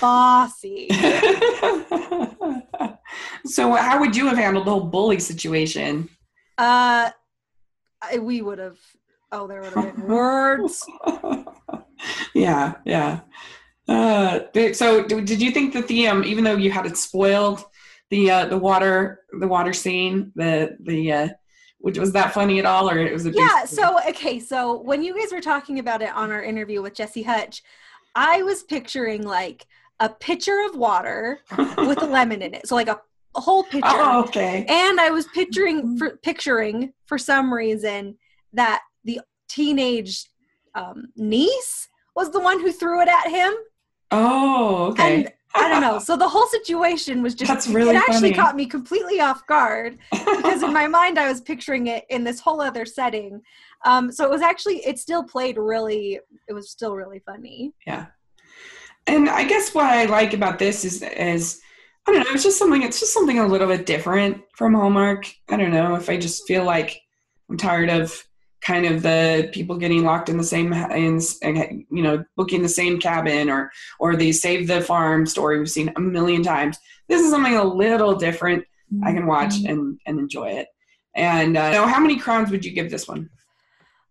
bossy. 0.00 0.88
so 3.46 3.72
how 3.72 4.00
would 4.00 4.16
you 4.16 4.26
have 4.26 4.36
handled 4.36 4.66
the 4.66 4.70
whole 4.70 4.84
bully 4.84 5.18
situation 5.18 6.08
Uh, 6.58 7.10
I, 8.02 8.18
we 8.18 8.42
would 8.42 8.58
have. 8.58 8.78
Oh, 9.32 9.46
there 9.46 9.62
would 9.62 9.72
have 9.72 9.96
been 9.96 10.02
words. 10.06 10.84
yeah 12.34 12.74
yeah 12.84 13.20
uh, 13.88 14.40
so 14.72 15.04
did 15.06 15.40
you 15.40 15.50
think 15.50 15.72
that 15.74 15.88
the 15.88 16.08
um 16.08 16.24
even 16.24 16.44
though 16.44 16.56
you 16.56 16.70
had 16.70 16.86
it 16.86 16.96
spoiled 16.96 17.64
the 18.10 18.30
uh 18.30 18.46
the 18.46 18.58
water 18.58 19.20
the 19.40 19.48
water 19.48 19.72
scene 19.72 20.32
the 20.34 20.76
the 20.80 21.12
uh 21.12 21.28
which 21.86 22.00
was 22.00 22.10
that 22.10 22.34
funny 22.34 22.58
at 22.58 22.66
all 22.66 22.90
or 22.90 22.98
it 22.98 23.12
was 23.12 23.26
a 23.26 23.30
yeah 23.30 23.64
so 23.64 23.96
okay 24.08 24.40
so 24.40 24.80
when 24.80 25.04
you 25.04 25.16
guys 25.16 25.30
were 25.30 25.40
talking 25.40 25.78
about 25.78 26.02
it 26.02 26.12
on 26.16 26.32
our 26.32 26.42
interview 26.42 26.82
with 26.82 26.92
jesse 26.92 27.22
hutch 27.22 27.62
i 28.16 28.42
was 28.42 28.64
picturing 28.64 29.22
like 29.22 29.68
a 30.00 30.08
pitcher 30.08 30.66
of 30.68 30.74
water 30.74 31.38
with 31.78 32.02
a 32.02 32.06
lemon 32.06 32.42
in 32.42 32.54
it 32.54 32.66
so 32.66 32.74
like 32.74 32.88
a, 32.88 33.00
a 33.36 33.40
whole 33.40 33.62
pitcher. 33.62 33.86
Oh 33.86 34.24
okay. 34.24 34.66
And 34.68 35.00
i 35.00 35.10
was 35.10 35.28
picturing 35.28 35.96
for 35.96 36.16
picturing 36.24 36.92
for 37.04 37.18
some 37.18 37.54
reason 37.54 38.16
that 38.52 38.82
the 39.04 39.20
teenage 39.48 40.28
um, 40.74 41.06
niece 41.14 41.88
was 42.16 42.32
the 42.32 42.40
one 42.40 42.60
who 42.60 42.72
threw 42.72 43.00
it 43.00 43.08
at 43.08 43.30
him. 43.30 43.54
Oh 44.10 44.86
okay. 44.86 45.14
And 45.14 45.32
I 45.56 45.68
don't 45.68 45.80
know. 45.80 45.98
So 45.98 46.16
the 46.16 46.28
whole 46.28 46.46
situation 46.46 47.22
was 47.22 47.34
just 47.34 47.50
That's 47.50 47.68
really 47.68 47.94
it 47.94 47.96
actually 47.96 48.32
funny. 48.32 48.34
caught 48.34 48.56
me 48.56 48.66
completely 48.66 49.20
off 49.20 49.46
guard 49.46 49.98
because 50.10 50.62
in 50.62 50.72
my 50.72 50.86
mind 50.86 51.18
I 51.18 51.28
was 51.28 51.40
picturing 51.40 51.86
it 51.88 52.04
in 52.10 52.24
this 52.24 52.40
whole 52.40 52.60
other 52.60 52.84
setting. 52.84 53.40
Um, 53.84 54.12
so 54.12 54.24
it 54.24 54.30
was 54.30 54.42
actually 54.42 54.76
it 54.86 54.98
still 54.98 55.24
played 55.24 55.56
really 55.56 56.20
it 56.48 56.52
was 56.52 56.70
still 56.70 56.94
really 56.94 57.20
funny. 57.20 57.72
Yeah. 57.86 58.06
And 59.06 59.28
I 59.28 59.44
guess 59.44 59.74
what 59.74 59.86
I 59.86 60.06
like 60.06 60.34
about 60.34 60.58
this 60.58 60.84
is 60.84 61.02
is 61.02 61.60
I 62.06 62.12
don't 62.12 62.24
know, 62.24 62.32
it's 62.32 62.44
just 62.44 62.58
something 62.58 62.82
it's 62.82 63.00
just 63.00 63.12
something 63.12 63.38
a 63.38 63.46
little 63.46 63.68
bit 63.68 63.86
different 63.86 64.42
from 64.54 64.74
Hallmark. 64.74 65.32
I 65.48 65.56
don't 65.56 65.72
know 65.72 65.94
if 65.96 66.08
I 66.08 66.16
just 66.16 66.46
feel 66.46 66.64
like 66.64 67.00
I'm 67.48 67.56
tired 67.56 67.90
of 67.90 68.22
kind 68.66 68.84
of 68.84 69.02
the 69.02 69.48
people 69.52 69.76
getting 69.76 70.04
locked 70.04 70.28
in 70.28 70.36
the 70.36 70.44
same 70.44 70.72
in 70.72 71.20
and 71.42 71.84
you 71.88 72.02
know 72.02 72.24
booking 72.36 72.62
the 72.62 72.68
same 72.68 72.98
cabin 72.98 73.48
or 73.48 73.70
or 74.00 74.16
the 74.16 74.32
save 74.32 74.66
the 74.66 74.80
farm 74.80 75.24
story 75.24 75.58
we've 75.58 75.70
seen 75.70 75.92
a 75.96 76.00
million 76.00 76.42
times. 76.42 76.78
This 77.08 77.22
is 77.22 77.30
something 77.30 77.54
a 77.54 77.62
little 77.62 78.16
different. 78.16 78.64
I 79.04 79.12
can 79.12 79.26
watch 79.26 79.54
and 79.64 80.00
and 80.06 80.18
enjoy 80.18 80.48
it. 80.48 80.68
And 81.14 81.56
uh, 81.56 81.70
now, 81.70 81.86
how 81.86 82.00
many 82.00 82.18
crowns 82.18 82.50
would 82.50 82.64
you 82.64 82.72
give 82.72 82.90
this 82.90 83.06
one? 83.06 83.30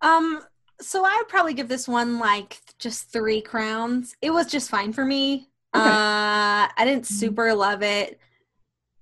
Um, 0.01 0.41
so 0.81 1.05
I 1.05 1.17
would 1.17 1.27
probably 1.27 1.53
give 1.53 1.67
this 1.67 1.87
one 1.87 2.17
like 2.19 2.59
just 2.79 3.11
three 3.11 3.41
crowns. 3.41 4.15
It 4.21 4.31
was 4.31 4.47
just 4.47 4.69
fine 4.69 4.93
for 4.93 5.05
me. 5.05 5.49
Okay. 5.75 5.83
Uh, 5.83 6.71
I 6.77 6.85
didn't 6.85 7.05
super 7.05 7.53
love 7.53 7.83
it. 7.83 8.19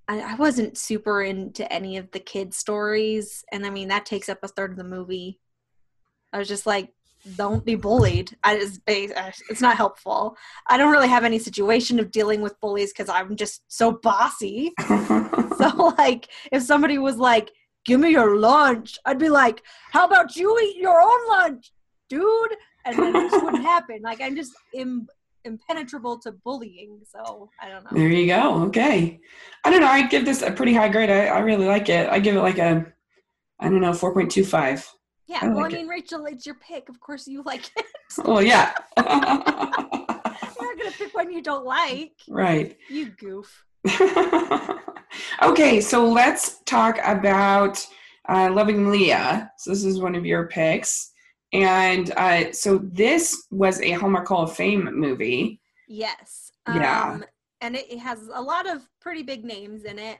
I, 0.08 0.20
I 0.20 0.34
wasn't 0.34 0.76
super 0.76 1.22
into 1.22 1.70
any 1.72 1.96
of 1.96 2.10
the 2.10 2.20
kids' 2.20 2.56
stories, 2.56 3.44
and 3.52 3.64
I 3.64 3.70
mean 3.70 3.88
that 3.88 4.04
takes 4.04 4.28
up 4.28 4.40
a 4.42 4.48
third 4.48 4.72
of 4.72 4.76
the 4.76 4.84
movie. 4.84 5.40
I 6.34 6.38
was 6.38 6.48
just 6.48 6.66
like, 6.66 6.92
don't 7.36 7.64
be 7.64 7.76
bullied. 7.76 8.36
I 8.42 8.58
just 8.58 8.80
it's 8.86 9.60
not 9.60 9.76
helpful. 9.76 10.36
I 10.66 10.76
don't 10.76 10.92
really 10.92 11.08
have 11.08 11.24
any 11.24 11.38
situation 11.38 11.98
of 11.98 12.10
dealing 12.10 12.42
with 12.42 12.60
bullies 12.60 12.92
because 12.92 13.08
I'm 13.08 13.36
just 13.36 13.62
so 13.68 13.92
bossy. 13.92 14.74
So 15.56 15.94
like, 15.98 16.28
if 16.50 16.64
somebody 16.64 16.98
was 16.98 17.16
like, 17.16 17.52
"Give 17.84 18.00
me 18.00 18.10
your 18.10 18.36
lunch," 18.38 18.98
I'd 19.04 19.20
be 19.20 19.28
like, 19.28 19.62
"How 19.92 20.04
about 20.04 20.34
you 20.34 20.58
eat 20.58 20.76
your 20.78 21.00
own 21.00 21.28
lunch, 21.28 21.72
dude?" 22.08 22.56
And 22.84 22.98
then 22.98 23.14
it 23.14 23.30
just 23.30 23.44
wouldn't 23.44 23.62
happen. 23.74 24.00
Like 24.02 24.20
I'm 24.20 24.34
just 24.34 24.52
Im- 24.74 25.06
impenetrable 25.44 26.18
to 26.18 26.32
bullying. 26.32 27.02
So 27.08 27.50
I 27.62 27.68
don't 27.68 27.84
know. 27.84 27.90
There 27.92 28.08
you 28.08 28.26
go. 28.26 28.64
Okay. 28.64 29.20
I 29.64 29.70
don't 29.70 29.80
know. 29.80 29.86
I 29.86 30.08
give 30.08 30.24
this 30.24 30.42
a 30.42 30.50
pretty 30.50 30.74
high 30.74 30.88
grade. 30.88 31.08
I, 31.08 31.26
I 31.26 31.38
really 31.38 31.66
like 31.66 31.88
it. 31.88 32.08
I 32.10 32.18
give 32.18 32.34
it 32.34 32.40
like 32.40 32.58
a, 32.58 32.84
I 33.60 33.68
don't 33.68 33.80
know, 33.80 33.92
4.25. 33.92 34.84
Yeah. 35.26 35.38
I 35.42 35.48
well, 35.48 35.56
like 35.62 35.72
I 35.72 35.76
it. 35.76 35.80
mean, 35.80 35.88
Rachel, 35.88 36.26
it's 36.26 36.46
your 36.46 36.56
pick. 36.56 36.88
Of 36.88 37.00
course, 37.00 37.26
you 37.26 37.42
like 37.44 37.70
it. 37.76 37.86
Oh, 38.24 38.40
yeah. 38.40 38.74
You're 38.96 39.04
not 39.06 40.78
gonna 40.78 40.90
pick 40.98 41.14
one 41.14 41.32
you 41.32 41.42
don't 41.42 41.64
like. 41.64 42.12
right. 42.28 42.76
You 42.88 43.06
goof. 43.10 43.64
okay. 45.42 45.80
So 45.80 46.06
let's 46.08 46.60
talk 46.64 46.98
about 47.04 47.84
uh, 48.28 48.50
Loving 48.52 48.90
Leah. 48.90 49.50
So 49.58 49.70
this 49.70 49.84
is 49.84 50.00
one 50.00 50.14
of 50.14 50.24
your 50.26 50.46
picks. 50.48 51.10
And 51.52 52.10
uh, 52.16 52.52
so 52.52 52.78
this 52.78 53.46
was 53.50 53.80
a 53.80 53.92
Hallmark 53.92 54.26
Hall 54.26 54.42
of 54.42 54.56
Fame 54.56 54.88
movie. 54.92 55.60
Yes. 55.88 56.50
Yeah. 56.66 57.12
Um, 57.12 57.24
and 57.60 57.76
it, 57.76 57.90
it 57.90 57.98
has 57.98 58.28
a 58.32 58.42
lot 58.42 58.68
of 58.68 58.82
pretty 59.00 59.22
big 59.22 59.44
names 59.44 59.84
in 59.84 59.98
it. 59.98 60.18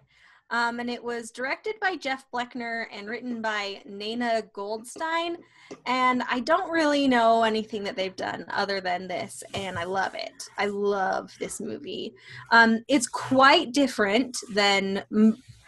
Um, 0.51 0.79
and 0.79 0.91
it 0.91 1.03
was 1.03 1.31
directed 1.31 1.75
by 1.81 1.97
Jeff 1.97 2.27
Bleckner 2.33 2.87
and 2.93 3.09
written 3.09 3.41
by 3.41 3.83
Nana 3.85 4.43
Goldstein. 4.53 5.39
And 5.87 6.23
I 6.31 6.41
don't 6.41 6.71
really 6.71 7.09
know 7.09 7.43
anything 7.43 7.83
that 7.85 7.97
they've 7.97 8.15
done 8.15 8.45
other 8.51 8.81
than 8.81 9.09
this, 9.09 9.43
and 9.55 9.79
I 9.79 9.85
love 9.85 10.15
it. 10.15 10.45
I 10.59 10.67
love 10.67 11.33
this 11.41 11.61
movie. 11.61 12.15
Um, 12.51 12.85
it's 12.89 13.07
quite 13.07 13.73
different 13.73 14.37
than, 14.53 15.03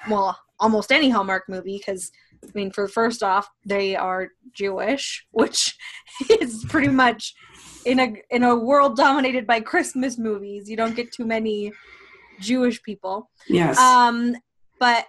well, 0.08 0.38
almost 0.60 0.92
any 0.92 1.08
Hallmark 1.08 1.44
movie 1.48 1.78
because, 1.78 2.12
I 2.44 2.48
mean, 2.54 2.70
for 2.70 2.86
first 2.88 3.22
off, 3.22 3.48
they 3.64 3.96
are 3.96 4.28
Jewish, 4.54 5.26
which 5.30 5.76
is 6.40 6.64
pretty 6.68 6.88
much 6.88 7.34
in 7.84 8.00
a 8.00 8.14
in 8.30 8.42
a 8.42 8.54
world 8.54 8.96
dominated 8.96 9.46
by 9.46 9.60
Christmas 9.60 10.18
movies. 10.18 10.68
You 10.68 10.76
don't 10.76 10.96
get 10.96 11.12
too 11.12 11.24
many 11.24 11.72
Jewish 12.40 12.82
people. 12.82 13.30
Yes. 13.48 13.78
Um, 13.78 14.36
but 14.78 15.06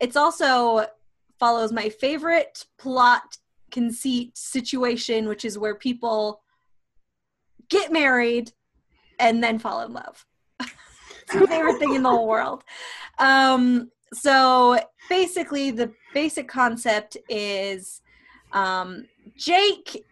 it's 0.00 0.16
also 0.16 0.86
follows 1.38 1.72
my 1.72 1.88
favorite 1.88 2.66
plot 2.78 3.38
conceit 3.70 4.36
situation, 4.36 5.28
which 5.28 5.44
is 5.44 5.58
where 5.58 5.74
people 5.74 6.40
get 7.68 7.92
married 7.92 8.52
and 9.18 9.42
then 9.42 9.58
fall 9.58 9.82
in 9.82 9.92
love. 9.92 10.24
it's 10.60 11.34
my 11.34 11.46
favorite 11.46 11.78
thing 11.78 11.94
in 11.94 12.02
the 12.02 12.10
whole 12.10 12.28
world. 12.28 12.64
Um, 13.18 13.90
so 14.12 14.78
basically, 15.08 15.70
the 15.70 15.92
basic 16.14 16.48
concept 16.48 17.16
is 17.28 18.00
um, 18.52 19.06
Jake 19.36 20.04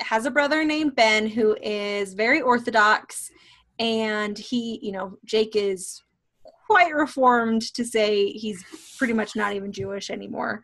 has 0.00 0.26
a 0.26 0.30
brother 0.30 0.64
named 0.64 0.94
Ben 0.94 1.26
who 1.26 1.56
is 1.62 2.14
very 2.14 2.40
orthodox, 2.40 3.30
and 3.78 4.36
he, 4.38 4.78
you 4.82 4.92
know, 4.92 5.16
Jake 5.24 5.56
is 5.56 6.02
quite 6.70 6.94
reformed 6.94 7.62
to 7.74 7.84
say 7.84 8.30
he's 8.30 8.64
pretty 8.96 9.12
much 9.12 9.34
not 9.34 9.54
even 9.54 9.72
Jewish 9.72 10.08
anymore. 10.08 10.62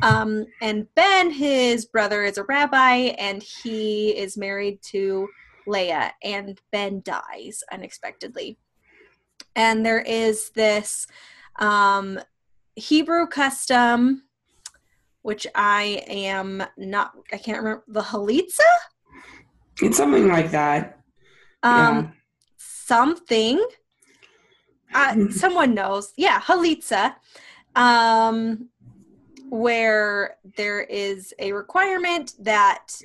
Um, 0.00 0.46
and 0.62 0.86
Ben, 0.94 1.32
his 1.32 1.86
brother, 1.86 2.22
is 2.22 2.38
a 2.38 2.44
rabbi, 2.44 3.14
and 3.18 3.42
he 3.42 4.10
is 4.10 4.36
married 4.36 4.80
to 4.92 5.28
Leah, 5.66 6.12
and 6.22 6.60
Ben 6.70 7.02
dies 7.04 7.64
unexpectedly. 7.72 8.58
And 9.56 9.84
there 9.84 10.00
is 10.00 10.50
this 10.50 11.08
um, 11.56 12.20
Hebrew 12.76 13.26
custom, 13.26 14.22
which 15.22 15.48
I 15.56 16.04
am 16.06 16.62
not, 16.78 17.12
I 17.32 17.38
can't 17.38 17.58
remember, 17.58 17.82
the 17.88 18.02
Halitza? 18.02 18.60
it's 19.82 19.96
something 19.96 20.28
like 20.28 20.52
that. 20.52 21.00
Um, 21.64 22.12
Something. 22.56 23.64
Uh, 24.94 25.28
someone 25.30 25.74
knows. 25.74 26.12
Yeah, 26.16 26.40
Halitza. 26.40 27.14
Um, 27.76 28.68
where 29.48 30.36
there 30.56 30.80
is 30.82 31.34
a 31.38 31.52
requirement 31.52 32.34
that 32.40 33.00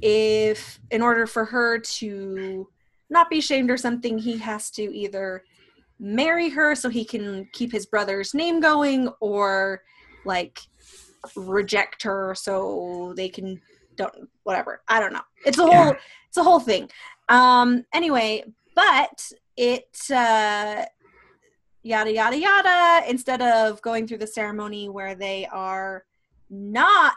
if, 0.00 0.80
in 0.90 1.02
order 1.02 1.26
for 1.26 1.44
her 1.44 1.78
to 1.78 2.68
not 3.10 3.28
be 3.30 3.40
shamed 3.40 3.70
or 3.70 3.76
something, 3.76 4.18
he 4.18 4.38
has 4.38 4.70
to 4.70 4.82
either 4.94 5.44
marry 5.98 6.48
her 6.50 6.74
so 6.74 6.88
he 6.88 7.04
can 7.04 7.48
keep 7.52 7.70
his 7.70 7.86
brother's 7.86 8.34
name 8.34 8.60
going 8.60 9.08
or 9.20 9.82
like 10.24 10.58
reject 11.36 12.02
her 12.02 12.34
so 12.34 13.14
they 13.16 13.28
can 13.28 13.60
don't 13.96 14.12
whatever 14.42 14.82
i 14.88 14.98
don't 14.98 15.12
know 15.12 15.22
it's 15.46 15.58
a 15.58 15.62
whole 15.62 15.70
Yeah. 15.70 15.92
it's 16.28 16.36
a 16.36 16.42
whole 16.42 16.58
thing 16.60 16.90
um 17.28 17.84
anyway 17.94 18.42
but 18.74 19.30
it 19.56 19.96
uh 20.10 20.84
yada 21.82 22.12
yada 22.12 22.38
yada 22.38 23.02
instead 23.10 23.42
of 23.42 23.80
going 23.82 24.06
through 24.06 24.18
the 24.18 24.26
ceremony 24.26 24.88
where 24.88 25.14
they 25.14 25.46
are 25.52 26.04
not 26.50 27.14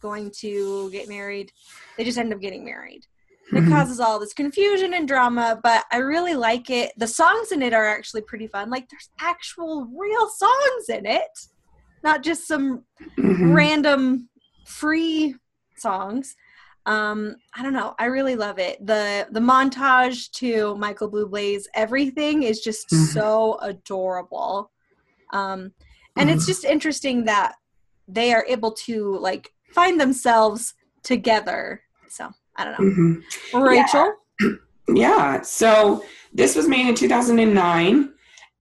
going 0.00 0.30
to 0.30 0.90
get 0.92 1.08
married 1.08 1.52
they 1.96 2.04
just 2.04 2.18
end 2.18 2.32
up 2.32 2.40
getting 2.40 2.64
married 2.64 3.02
it 3.52 3.62
Mhm. 3.64 3.68
causes 3.68 3.98
all 4.00 4.18
this 4.18 4.32
confusion 4.34 4.94
and 4.94 5.06
drama 5.08 5.58
but 5.62 5.84
i 5.92 5.98
really 5.98 6.34
like 6.34 6.68
it 6.70 6.92
the 6.96 7.06
songs 7.06 7.52
in 7.52 7.62
it 7.62 7.72
are 7.72 7.86
actually 7.86 8.22
pretty 8.22 8.46
fun 8.46 8.70
like 8.70 8.88
there's 8.88 9.10
actual 9.20 9.86
real 9.96 10.28
songs 10.30 10.88
in 10.88 11.06
it 11.06 11.30
not 12.02 12.22
just 12.22 12.46
some 12.46 12.84
Mhm. 13.18 13.54
random 13.54 14.28
free 14.64 15.34
songs 15.76 16.34
um 16.88 17.36
i 17.54 17.62
don't 17.62 17.74
know 17.74 17.94
i 17.98 18.06
really 18.06 18.34
love 18.34 18.58
it 18.58 18.84
the 18.84 19.26
the 19.30 19.40
montage 19.40 20.30
to 20.30 20.74
michael 20.76 21.10
bublé's 21.10 21.68
everything 21.74 22.42
is 22.42 22.60
just 22.60 22.88
Mhm. 22.90 23.12
so 23.12 23.58
adorable 23.60 24.72
um 25.32 25.72
and 26.16 26.30
it's 26.30 26.44
Mhm. 26.44 26.48
just 26.52 26.64
interesting 26.64 27.24
that 27.24 27.56
they 28.08 28.32
are 28.32 28.44
able 28.48 28.72
to 28.72 29.16
like 29.18 29.52
find 29.74 30.00
themselves 30.00 30.74
together 31.02 31.82
so 32.08 32.30
i 32.56 32.64
don't 32.64 32.72
know 32.78 32.86
Mhm. 32.86 33.22
rachel 33.70 34.14
Yeah. 34.94 35.42
So 35.42 36.02
this 36.32 36.56
was 36.56 36.66
made 36.66 36.88
in 36.88 36.94
2009, 36.94 38.10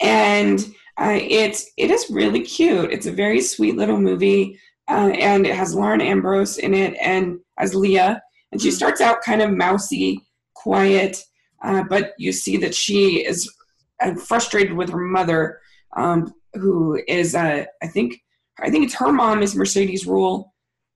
and 0.01 0.59
uh, 0.99 1.17
it's 1.21 1.71
it 1.77 1.89
is 1.89 2.09
really 2.09 2.41
cute. 2.41 2.91
It's 2.91 3.05
a 3.05 3.11
very 3.13 3.39
sweet 3.39 3.77
little 3.77 3.97
movie, 3.97 4.59
uh, 4.89 5.11
and 5.13 5.45
it 5.45 5.55
has 5.55 5.75
Lauren 5.75 6.01
Ambrose 6.01 6.57
in 6.57 6.73
it 6.73 6.95
and 7.01 7.39
as 7.57 7.75
Leah, 7.75 8.21
and 8.51 8.61
she 8.61 8.69
Mhm. 8.69 8.73
starts 8.73 9.01
out 9.01 9.21
kind 9.21 9.41
of 9.41 9.51
mousy, 9.51 10.21
quiet, 10.53 11.23
uh, 11.63 11.83
but 11.89 12.13
you 12.17 12.31
see 12.31 12.57
that 12.57 12.73
she 12.75 13.25
is 13.25 13.49
uh, 13.99 14.13
frustrated 14.15 14.73
with 14.73 14.89
her 14.89 14.99
mother, 14.99 15.59
um, 15.95 16.33
who 16.53 17.01
is 17.07 17.33
uh, 17.35 17.65
I 17.81 17.87
think 17.87 18.21
I 18.59 18.69
think 18.69 18.85
it's 18.85 18.95
her 18.95 19.11
mom 19.11 19.41
is 19.41 19.55
Mercedes 19.55 20.05
Ruehl, 20.05 20.51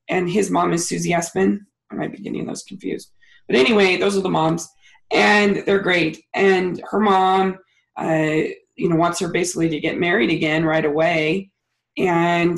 and 0.07 0.29
his 0.29 0.49
mom 0.49 0.71
is 0.73 0.87
Susie 0.87 1.11
Essman. 1.11 1.59
I 1.91 1.95
might 1.95 2.11
be 2.11 2.19
getting 2.19 2.45
those 2.45 2.63
confused, 2.63 3.11
but 3.47 3.55
anyway, 3.55 3.97
those 3.97 4.15
are 4.17 4.21
the 4.21 4.29
moms 4.29 4.69
and 5.11 5.63
they're 5.65 5.79
great. 5.79 6.23
And 6.33 6.81
her 6.89 6.99
mom, 6.99 7.57
uh, 7.97 8.43
you 8.75 8.87
know, 8.87 8.95
wants 8.95 9.19
her 9.19 9.27
basically 9.27 9.67
to 9.69 9.79
get 9.79 9.99
married 9.99 10.29
again 10.29 10.63
right 10.63 10.85
away, 10.85 11.51
and 11.97 12.57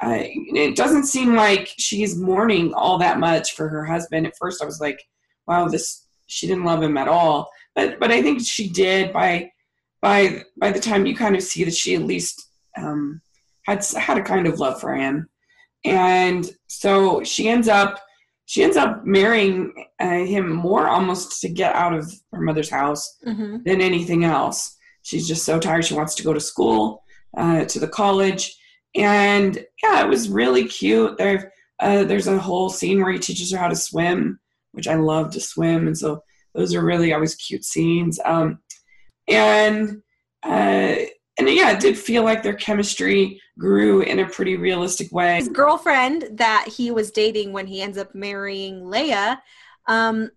uh, 0.00 0.18
it 0.20 0.76
doesn't 0.76 1.06
seem 1.06 1.34
like 1.34 1.68
she's 1.78 2.16
mourning 2.16 2.72
all 2.74 2.98
that 2.98 3.18
much 3.18 3.54
for 3.54 3.68
her 3.68 3.84
husband. 3.84 4.26
At 4.26 4.36
first, 4.40 4.62
I 4.62 4.66
was 4.66 4.80
like, 4.80 5.00
"Wow, 5.46 5.68
this 5.68 6.06
she 6.26 6.46
didn't 6.46 6.64
love 6.64 6.82
him 6.82 6.96
at 6.96 7.08
all," 7.08 7.50
but 7.74 7.98
but 8.00 8.10
I 8.10 8.22
think 8.22 8.40
she 8.46 8.68
did 8.68 9.12
by 9.12 9.50
by 10.00 10.42
by 10.58 10.72
the 10.72 10.80
time 10.80 11.06
you 11.06 11.14
kind 11.16 11.36
of 11.36 11.42
see 11.42 11.64
that 11.64 11.74
she 11.74 11.94
at 11.94 12.02
least 12.02 12.48
um, 12.76 13.20
had 13.66 13.84
had 13.96 14.18
a 14.18 14.22
kind 14.22 14.46
of 14.46 14.58
love 14.58 14.80
for 14.80 14.94
him, 14.94 15.28
and 15.84 16.50
so 16.68 17.22
she 17.22 17.48
ends 17.48 17.68
up 17.68 18.00
she 18.46 18.62
ends 18.64 18.76
up 18.76 19.04
marrying 19.04 19.72
uh, 20.00 20.24
him 20.24 20.50
more 20.50 20.88
almost 20.88 21.40
to 21.40 21.48
get 21.48 21.74
out 21.74 21.94
of 21.94 22.12
her 22.32 22.40
mother's 22.40 22.68
house 22.70 23.18
Mm-hmm. 23.26 23.58
than 23.64 23.80
anything 23.80 24.24
else. 24.24 24.76
She's 25.02 25.26
just 25.28 25.44
so 25.44 25.58
tired. 25.58 25.84
She 25.84 25.94
wants 25.94 26.14
to 26.16 26.22
go 26.24 26.32
to 26.32 26.40
school, 26.40 27.02
uh, 27.36 27.64
to 27.66 27.78
the 27.80 27.88
college, 27.88 28.54
and 28.94 29.64
yeah, 29.82 30.04
it 30.04 30.08
was 30.08 30.28
really 30.28 30.64
cute. 30.64 31.16
There, 31.18 31.52
uh, 31.80 32.04
there's 32.04 32.26
a 32.26 32.38
whole 32.38 32.68
scene 32.68 33.02
where 33.02 33.12
he 33.12 33.18
teaches 33.18 33.50
her 33.52 33.58
how 33.58 33.68
to 33.68 33.76
swim, 33.76 34.38
which 34.72 34.88
I 34.88 34.94
love 34.94 35.30
to 35.32 35.40
swim, 35.40 35.86
and 35.86 35.96
so 35.96 36.22
those 36.54 36.74
are 36.74 36.84
really 36.84 37.12
always 37.12 37.34
cute 37.34 37.64
scenes. 37.64 38.20
Um, 38.24 38.58
and 39.28 40.02
uh, 40.44 40.96
and 41.38 41.48
yeah, 41.48 41.72
it 41.72 41.80
did 41.80 41.98
feel 41.98 42.24
like 42.24 42.42
their 42.42 42.54
chemistry 42.54 43.40
grew 43.58 44.02
in 44.02 44.18
a 44.18 44.28
pretty 44.28 44.56
realistic 44.56 45.10
way. 45.12 45.36
His 45.36 45.48
girlfriend 45.48 46.28
that 46.32 46.68
he 46.68 46.90
was 46.90 47.10
dating 47.10 47.52
when 47.52 47.66
he 47.66 47.80
ends 47.80 47.96
up 47.96 48.14
marrying 48.14 48.88
Leah, 48.88 49.42
um, 49.86 50.30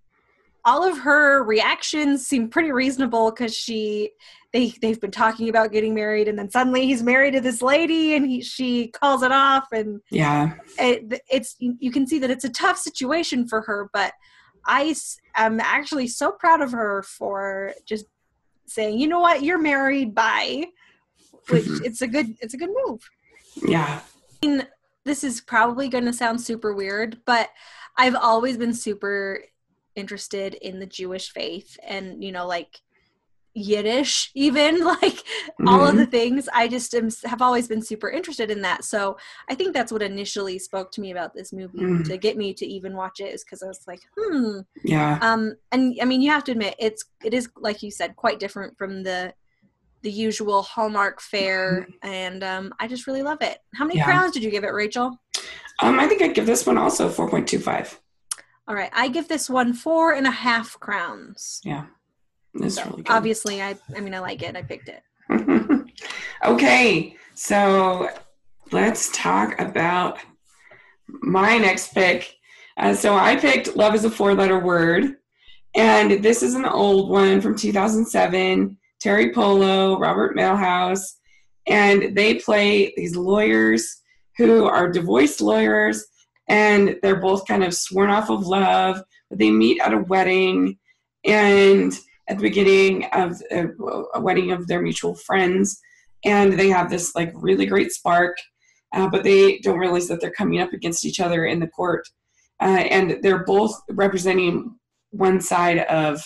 all 0.63 0.83
of 0.83 0.97
her 0.99 1.43
reactions 1.43 2.25
seem 2.25 2.49
pretty 2.49 2.71
reasonable 2.71 3.29
because 3.29 3.55
she 3.55 4.11
they 4.55 4.69
they've 4.81 5.01
been 5.01 5.11
talking 5.11 5.49
about 5.49 5.73
getting 5.73 5.93
married 5.93 6.29
and 6.29 6.39
then 6.39 6.49
suddenly 6.49 6.85
he's 6.85 7.03
married 7.03 7.33
to 7.33 7.41
this 7.41 7.61
lady 7.61 8.15
and 8.15 8.25
he 8.25 8.41
she 8.41 8.87
calls 8.87 9.21
it 9.21 9.31
off 9.31 9.67
and 9.73 9.99
Yeah, 10.09 10.53
it, 10.79 11.21
it's 11.29 11.57
you 11.59 11.91
can 11.91 12.07
see 12.07 12.19
that 12.19 12.31
it's 12.31 12.45
a 12.45 12.49
tough 12.49 12.77
situation 12.77 13.47
for 13.49 13.61
her 13.63 13.89
but 13.91 14.13
i 14.65 14.95
am 15.35 15.59
actually 15.59 16.07
so 16.07 16.31
proud 16.31 16.61
of 16.61 16.71
her 16.71 17.03
for 17.03 17.73
just 17.85 18.05
saying 18.65 18.97
you 18.97 19.07
know 19.07 19.19
what? 19.19 19.43
You're 19.43 19.59
married. 19.59 20.15
Bye. 20.15 20.65
Which 21.49 21.65
Mhm. 21.65 21.85
it's 21.85 22.01
a 22.01 22.07
good 22.07 22.27
it's 22.39 22.53
a 22.55 22.57
good 22.57 22.71
move. 22.85 23.01
Yeah, 23.67 24.01
this 25.03 25.23
is 25.23 25.41
probably 25.41 25.87
going 25.89 26.05
to 26.05 26.13
sound 26.13 26.41
super 26.41 26.73
weird 26.73 27.19
but 27.25 27.49
i've 27.97 28.15
always 28.15 28.57
been 28.57 28.73
super 28.73 29.43
interested 29.95 30.55
in 30.55 30.79
the 30.79 30.85
jewish 30.85 31.29
faith 31.29 31.77
and 31.87 32.23
you 32.23 32.31
know 32.31 32.45
like 32.47 32.81
yiddish 33.55 34.31
even 34.35 34.83
like 35.01 35.23
all 35.65 35.87
of 35.87 35.95
Mhm. 35.95 35.97
the 35.99 36.05
things. 36.05 36.49
I 36.53 36.67
just 36.67 36.93
am, 36.93 37.09
have 37.23 37.41
always 37.41 37.67
been 37.67 37.81
super 37.81 38.09
interested 38.09 38.51
in 38.51 38.61
that. 38.63 38.83
So 38.83 39.17
i 39.49 39.55
think 39.55 39.73
that's 39.73 39.91
what 39.91 40.01
initially 40.01 40.59
spoke 40.59 40.91
to 40.91 41.01
me 41.01 41.11
about 41.11 41.33
this 41.33 41.53
movie 41.53 41.79
Mm. 41.79 42.05
to 42.05 42.17
get 42.17 42.35
me 42.37 42.53
to 42.53 42.65
even 42.65 42.95
watch 42.95 43.19
it 43.21 43.33
is 43.33 43.43
because 43.43 43.63
i 43.63 43.67
was 43.67 43.79
like 43.87 44.01
hmm. 44.17 44.59
Yeah, 44.83 45.17
um 45.21 45.55
and 45.71 45.97
i 46.01 46.05
mean 46.05 46.21
you 46.21 46.29
have 46.31 46.43
to 46.45 46.51
admit 46.51 46.75
it's 46.79 47.05
it 47.23 47.33
is 47.33 47.49
like 47.57 47.81
you 47.81 47.91
said 47.91 48.15
quite 48.15 48.39
different 48.39 48.77
from 48.77 49.03
the 49.03 49.33
the 50.03 50.11
usual 50.11 50.61
hallmark 50.61 51.21
fare 51.21 51.87
and 52.03 52.43
um 52.43 52.73
i 52.79 52.87
just 52.87 53.07
really 53.07 53.23
love 53.23 53.39
it. 53.41 53.57
How 53.75 53.85
many 53.85 53.97
Yeah. 53.99 54.05
crowns 54.05 54.31
did 54.33 54.43
you 54.43 54.51
give 54.51 54.63
it 54.65 54.73
rachel? 54.73 55.17
Um, 55.81 55.99
I 55.99 56.07
think 56.07 56.21
I'd 56.21 56.35
give 56.35 56.45
this 56.45 56.65
one 56.67 56.77
also 56.77 57.09
4.25. 57.09 57.99
all 58.67 58.75
right 58.75 58.91
i 58.93 59.07
give 59.07 59.27
this 59.27 59.49
one 59.49 59.73
four 59.73 60.13
and 60.13 60.27
a 60.27 60.31
half 60.31 60.77
crowns. 60.79 61.61
Yeah, 61.63 61.85
it's 62.55 62.75
So, 62.75 62.83
really 62.85 63.03
good. 63.03 63.11
obviously 63.11 63.61
i 63.61 63.75
i 63.95 63.99
mean 63.99 64.13
i 64.13 64.19
like 64.19 64.41
it 64.41 64.55
i 64.55 64.61
picked 64.61 64.89
it 64.89 65.01
okay, 66.45 67.15
so 67.33 68.09
let's 68.71 69.11
talk 69.11 69.59
about 69.59 70.19
my 71.07 71.57
next 71.57 71.93
pick. 71.93 72.31
Uh, 72.77 72.93
so 72.93 73.15
I 73.15 73.35
picked 73.35 73.75
Love 73.75 73.95
is 73.95 74.05
a 74.05 74.09
Four 74.11 74.35
Letter 74.35 74.59
Word, 74.59 75.15
and 75.75 76.23
this 76.23 76.43
is 76.43 76.53
an 76.53 76.65
old 76.65 77.09
one 77.09 77.41
from 77.41 77.55
2007. 77.55 78.77
Teri 79.03 79.33
Polo, 79.33 79.97
Robert 79.99 80.35
Mailhouse, 80.35 81.01
and 81.67 82.15
they 82.15 82.35
play 82.35 82.93
these 82.95 83.15
lawyers 83.15 84.01
who 84.37 84.65
are 84.65 84.91
divorced 84.91 85.41
lawyers, 85.41 86.05
and 86.49 86.97
they're 87.01 87.19
both 87.19 87.47
kind 87.47 87.63
of 87.63 87.73
sworn 87.73 88.09
off 88.09 88.29
of 88.29 88.45
love. 88.45 89.01
But 89.29 89.39
they 89.39 89.49
meet 89.51 89.81
at 89.81 89.93
a 89.93 89.99
wedding, 90.03 90.77
and 91.23 91.93
at 92.27 92.37
the 92.37 92.43
beginning 92.43 93.05
of 93.13 93.41
a, 93.51 93.67
a 94.13 94.19
wedding 94.19 94.51
of 94.51 94.67
their 94.67 94.81
mutual 94.81 95.15
friends, 95.15 95.79
and 96.23 96.53
they 96.53 96.69
have 96.69 96.89
this 96.89 97.15
like 97.15 97.31
really 97.35 97.65
great 97.65 97.91
spark, 97.91 98.35
uh, 98.93 99.07
but 99.09 99.23
they 99.23 99.59
don't 99.59 99.79
realize 99.79 100.07
that 100.07 100.21
they're 100.21 100.31
coming 100.31 100.59
up 100.59 100.73
against 100.73 101.05
each 101.05 101.19
other 101.19 101.45
in 101.45 101.59
the 101.59 101.67
court, 101.67 102.07
uh, 102.61 102.83
and 102.89 103.19
they're 103.21 103.43
both 103.43 103.73
representing 103.89 104.75
one 105.11 105.39
side 105.39 105.79
of 105.79 106.21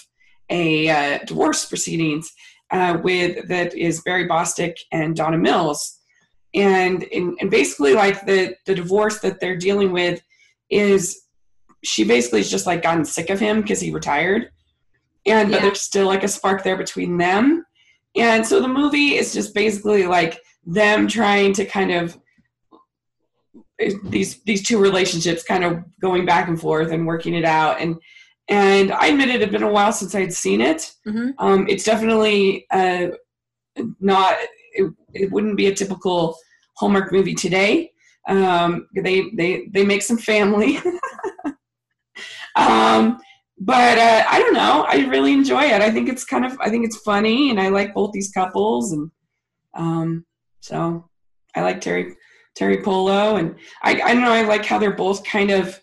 a 0.49 0.89
uh, 0.89 1.19
divorce 1.25 1.65
proceedings 1.65 2.31
uh, 2.71 2.97
with 3.03 3.47
that 3.47 3.75
is 3.75 4.01
Barry 4.01 4.25
Bostwick 4.25 4.77
and 4.91 5.15
Donna 5.15 5.37
Mills, 5.37 5.99
and 6.53 7.03
in, 7.03 7.35
and 7.39 7.51
basically 7.51 7.93
like 7.93 8.25
the 8.25 8.55
the 8.65 8.75
divorce 8.75 9.19
that 9.19 9.39
they're 9.39 9.57
dealing 9.57 9.91
with 9.91 10.21
is 10.69 11.23
she 11.83 12.03
basically 12.03 12.39
has 12.39 12.51
just 12.51 12.67
like 12.67 12.83
gotten 12.83 13.05
sick 13.05 13.29
of 13.29 13.39
him 13.39 13.61
because 13.61 13.79
he 13.79 13.91
retired 13.91 14.49
and 15.29 15.49
but 15.51 15.57
Yeah. 15.57 15.61
there's 15.63 15.81
still 15.81 16.07
like 16.07 16.23
a 16.23 16.27
spark 16.27 16.63
there 16.63 16.77
between 16.77 17.17
them 17.17 17.65
and 18.15 18.45
so 18.45 18.61
the 18.61 18.67
movie 18.67 19.15
is 19.15 19.33
just 19.33 19.53
basically 19.53 20.05
like 20.05 20.39
them 20.65 21.07
trying 21.07 21.53
to 21.53 21.65
kind 21.65 21.91
of 21.91 22.17
these 24.03 24.41
these 24.43 24.65
two 24.67 24.77
relationships 24.77 25.43
kind 25.43 25.63
of 25.63 25.83
going 26.01 26.25
back 26.25 26.47
and 26.49 26.59
forth 26.59 26.91
and 26.91 27.05
working 27.07 27.33
it 27.35 27.45
out 27.45 27.79
and 27.79 27.95
and 28.49 28.91
I 28.91 29.07
admit 29.07 29.29
it 29.29 29.41
had 29.41 29.51
been 29.51 29.61
a 29.63 29.71
while 29.71 29.93
since 29.93 30.15
I'd 30.15 30.33
seen 30.33 30.59
it. 30.59 30.91
Mhm. 31.07 31.33
Um, 31.37 31.67
it's 31.69 31.83
definitely 31.83 32.65
uh, 32.71 33.09
not. 33.99 34.35
It, 34.73 34.91
it 35.13 35.31
wouldn't 35.31 35.55
be 35.55 35.67
a 35.67 35.75
typical 35.75 36.35
Hallmark 36.77 37.11
movie 37.11 37.35
today. 37.35 37.91
Um, 38.27 38.87
they 38.95 39.29
they 39.37 39.67
they 39.71 39.85
make 39.85 40.01
some 40.01 40.17
family. 40.17 40.79
um, 42.55 43.19
but 43.59 43.97
uh, 43.97 44.23
I 44.27 44.39
don't 44.39 44.53
know. 44.53 44.85
I 44.87 45.05
really 45.07 45.33
enjoy 45.33 45.63
it. 45.63 45.81
I 45.81 45.91
think 45.91 46.07
it's 46.09 46.23
kind 46.23 46.45
of. 46.45 46.57
I 46.61 46.69
think 46.69 46.85
it's 46.85 46.97
funny, 46.97 47.49
and 47.49 47.59
I 47.59 47.69
like 47.69 47.93
both 47.93 48.11
these 48.11 48.31
couples, 48.31 48.93
and 48.93 49.11
um, 49.73 50.25
so 50.61 51.09
I 51.55 51.61
like 51.61 51.81
Teri 51.81 52.13
Teri 52.57 52.83
Polo, 52.83 53.35
and 53.35 53.55
I 53.83 54.01
I 54.01 54.13
don't 54.13 54.23
know. 54.23 54.31
I 54.31 54.43
like 54.43 54.65
how 54.65 54.79
they're 54.79 54.95
both 54.95 55.23
kind 55.25 55.51
of 55.51 55.79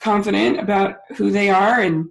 confident 0.00 0.58
about 0.58 0.96
who 1.16 1.30
they 1.30 1.48
are 1.48 1.80
and 1.80 2.08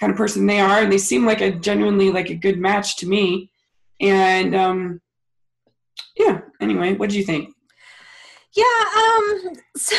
kind 0.00 0.10
of 0.10 0.16
person 0.16 0.46
they 0.46 0.60
are, 0.60 0.80
and 0.80 0.90
they 0.90 0.98
seem 0.98 1.26
like 1.26 1.42
a 1.42 1.52
genuinely 1.52 2.10
like 2.10 2.30
a 2.30 2.34
good 2.34 2.58
match 2.58 2.96
to 2.98 3.06
me. 3.06 3.50
And 4.00 4.54
um, 4.54 5.00
yeah. 6.16 6.40
Anyway, 6.60 6.94
what 6.94 7.10
do 7.10 7.18
you 7.18 7.24
think? 7.24 7.54
Yeah, 8.56 8.84
um, 8.96 9.52
so, 9.76 9.96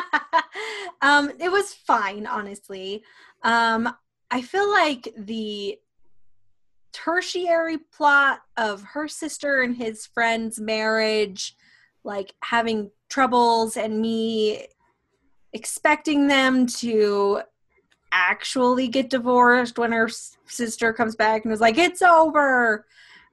um, 1.02 1.30
it 1.38 1.50
was 1.50 1.74
fine, 1.74 2.26
honestly. 2.26 3.02
Um, 3.42 3.94
I 4.30 4.42
feel 4.42 4.70
like 4.70 5.08
the 5.16 5.78
tertiary 6.92 7.78
plot 7.78 8.40
of 8.56 8.82
her 8.82 9.08
sister 9.08 9.62
and 9.62 9.76
his 9.76 10.06
friend's 10.06 10.58
marriage, 10.60 11.54
like 12.04 12.34
having 12.42 12.90
troubles, 13.08 13.76
and 13.76 14.00
me 14.00 14.66
expecting 15.52 16.26
them 16.26 16.66
to 16.66 17.42
actually 18.12 18.88
get 18.88 19.10
divorced 19.10 19.78
when 19.78 19.92
her 19.92 20.08
sister 20.46 20.92
comes 20.92 21.14
back 21.14 21.44
and 21.44 21.50
was 21.50 21.60
like, 21.60 21.78
"It's 21.78 22.02
over." 22.02 22.86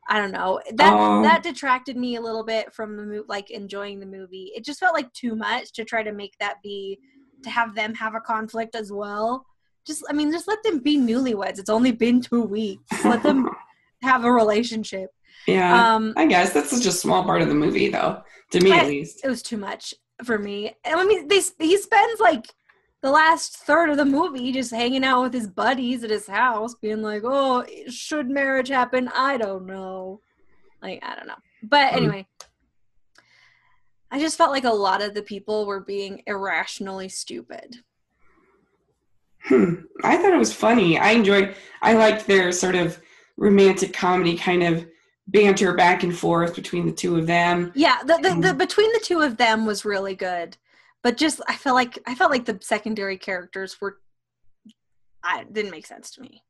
I 0.08 0.20
don't 0.20 0.32
know. 0.32 0.62
That 0.74 0.94
Oh. 0.94 1.24
that 1.24 1.42
detracted 1.44 1.98
me 1.98 2.16
a 2.16 2.22
little 2.22 2.44
bit 2.44 2.74
from 2.74 2.96
the 2.96 3.04
movie, 3.04 3.26
like 3.28 3.50
enjoying 3.50 4.00
the 4.00 4.06
movie. 4.06 4.52
It 4.56 4.64
just 4.64 4.80
felt 4.80 4.94
like 4.94 5.12
too 5.14 5.36
much 5.36 5.72
to 5.74 5.84
try 5.86 6.04
to 6.04 6.12
make 6.12 6.38
that 6.40 6.62
be 6.62 7.00
to 7.44 7.50
have 7.50 7.74
them 7.74 7.94
have 7.96 8.14
a 8.16 8.22
conflict 8.22 8.76
as 8.76 8.92
well. 8.92 9.46
Just, 9.86 10.04
I 10.10 10.14
mean, 10.14 10.32
just 10.32 10.48
let 10.48 10.64
them 10.64 10.80
be 10.80 10.98
newlyweds. 10.98 11.60
It's 11.60 11.70
only 11.70 11.92
been 11.92 12.22
two 12.22 12.42
weeks. 12.44 13.06
Let 13.06 13.22
them 13.24 13.50
have 14.02 14.24
a 14.26 14.32
relationship. 14.32 15.10
yeah. 15.48 15.96
Um, 15.96 16.14
I 16.18 16.26
guess 16.26 16.54
that's 16.54 16.72
such 16.72 16.86
a 16.86 16.92
small 16.92 17.24
part 17.24 17.42
of 17.42 17.48
the 17.50 17.54
movie, 17.56 17.90
though. 17.90 18.22
To 18.52 18.60
me, 18.62 18.72
I- 18.72 18.78
at 18.78 18.88
least. 18.88 19.24
it 19.24 19.28
was 19.30 19.42
too 19.44 19.58
much 19.58 19.94
for 20.24 20.38
me. 20.40 20.76
I 20.86 21.06
mean, 21.06 21.28
they 21.28 21.42
he 21.60 21.78
spends 21.78 22.20
like 22.20 22.48
the 23.02 23.12
last 23.12 23.58
third 23.58 23.90
of 23.90 23.98
the 23.98 24.06
movie 24.06 24.52
just 24.52 24.72
hanging 24.72 25.04
out 25.04 25.22
with 25.24 25.34
his 25.34 25.48
buddies 25.48 26.04
at 26.04 26.10
his 26.10 26.26
house, 26.28 26.74
being 26.76 27.02
like, 27.04 27.22
"Oh, 27.24 27.64
should 27.90 28.30
marriage 28.30 28.70
happen? 28.70 29.10
I 29.16 29.38
don't 29.38 29.66
know." 29.66 30.22
Like, 30.82 31.04
I 31.04 31.16
don't 31.16 31.28
know. 31.28 31.36
But 31.64 31.92
Hmm. 31.92 31.98
anyway, 31.98 32.28
I 34.12 34.20
just 34.20 34.38
felt 34.38 34.52
like 34.52 34.64
a 34.64 34.70
lot 34.74 35.02
of 35.02 35.14
the 35.14 35.22
people 35.22 35.66
were 35.66 35.82
being 35.82 36.24
irrationally 36.28 37.10
stupid. 37.10 37.78
Hmm. 39.48 39.74
I 40.04 40.18
thought 40.18 40.34
it 40.34 40.40
was 40.40 40.54
funny. 40.54 40.98
I 40.98 41.12
enjoyed. 41.12 41.56
I 41.82 41.94
liked 41.94 42.26
their 42.26 42.52
sort 42.52 42.76
of 42.76 43.00
romantic 43.38 43.94
comedy 43.94 44.38
kind 44.38 44.64
of 44.64 44.86
banter 45.28 45.74
back 45.74 46.04
and 46.04 46.16
forth 46.16 46.56
between 46.56 46.86
the 46.86 46.92
two 46.92 47.18
of 47.18 47.28
them. 47.28 47.72
Yeah, 47.76 48.00
the, 48.04 48.18
the, 48.22 48.48
the 48.48 48.54
between 48.54 48.92
the 48.94 49.02
two 49.04 49.22
of 49.22 49.38
them 49.38 49.66
was 49.66 49.86
really 49.86 50.16
good, 50.16 50.58
but 51.04 51.18
just 51.18 51.42
I 51.48 51.56
felt 51.56 51.76
like 51.76 52.00
I 52.08 52.16
felt 52.16 52.32
like 52.32 52.46
the 52.46 52.60
secondary 52.62 53.18
characters 53.18 53.80
were, 53.80 54.00
I 55.24 55.44
didn't 55.44 55.72
make 55.72 55.86
sense 55.86 56.12
to 56.12 56.22
me. 56.22 56.44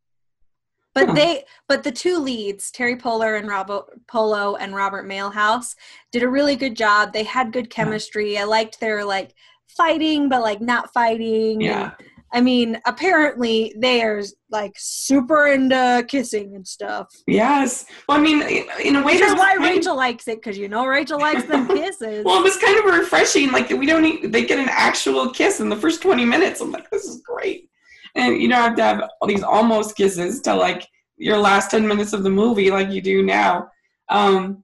But 0.93 1.07
Huh. 1.07 1.13
they, 1.13 1.43
but 1.67 1.83
the 1.83 1.91
two 1.91 2.19
leads, 2.19 2.71
Teri 2.71 2.97
Polar 2.97 3.35
and 3.35 3.49
Robo 3.49 3.85
Polo 4.07 4.55
and 4.55 4.73
Robert 4.73 5.05
Mailhouse, 5.05 5.75
did 6.13 6.23
a 6.23 6.29
really 6.29 6.55
good 6.55 6.75
job. 6.75 7.11
They 7.11 7.23
had 7.23 7.51
good 7.51 7.69
chemistry. 7.69 8.37
I 8.37 8.45
liked 8.45 8.79
their 8.79 9.03
like 9.03 9.33
fighting, 9.67 10.29
but 10.29 10.41
like 10.41 10.61
not 10.61 10.93
fighting. 10.93 11.59
Yeah. 11.59 11.91
And, 11.99 12.07
I 12.33 12.41
mean, 12.41 12.79
apparently 12.85 13.73
they 13.77 14.01
are 14.01 14.21
like 14.49 14.73
super 14.77 15.47
into 15.47 16.05
kissing 16.07 16.55
and 16.55 16.67
stuff. 16.67 17.07
Yes. 17.27 17.85
Well, 18.07 18.17
I 18.17 18.21
mean, 18.21 18.41
in 18.83 18.95
a 18.95 19.03
way, 19.03 19.13
Which 19.13 19.21
is 19.21 19.35
why 19.35 19.53
Rachel 19.53 19.95
likes 19.95 20.27
it 20.27 20.41
because 20.41 20.57
you 20.57 20.67
know 20.67 20.85
Rachel 20.85 21.19
likes 21.19 21.43
them 21.43 21.67
kisses. 21.75 22.25
Well, 22.25 22.39
it 22.39 22.43
was 22.43 22.57
kind 22.57 22.77
of 22.79 22.85
refreshing. 22.85 23.51
Like 23.51 23.69
we 23.69 23.85
don't 23.85 24.01
need, 24.01 24.31
they 24.31 24.45
get 24.45 24.59
an 24.59 24.69
actual 24.69 25.29
kiss 25.29 25.59
in 25.59 25.69
the 25.69 25.75
first 25.75 26.01
20 26.01 26.25
minutes. 26.25 26.61
I'm 26.61 26.71
like, 26.71 26.89
this 26.89 27.05
is 27.05 27.21
great. 27.21 27.69
And 28.15 28.41
you 28.41 28.49
don't 28.49 28.61
have 28.61 28.75
to 28.75 28.83
have 28.83 29.09
all 29.21 29.27
these 29.27 29.43
almost 29.43 29.95
kisses 29.95 30.41
to 30.41 30.55
like 30.55 30.87
your 31.17 31.37
last 31.37 31.71
10 31.71 31.87
minutes 31.87 32.13
of 32.13 32.23
the 32.23 32.29
movie 32.29 32.71
like 32.71 32.89
you 32.89 33.01
do 33.01 33.23
now. 33.23 33.69
Um, 34.09 34.63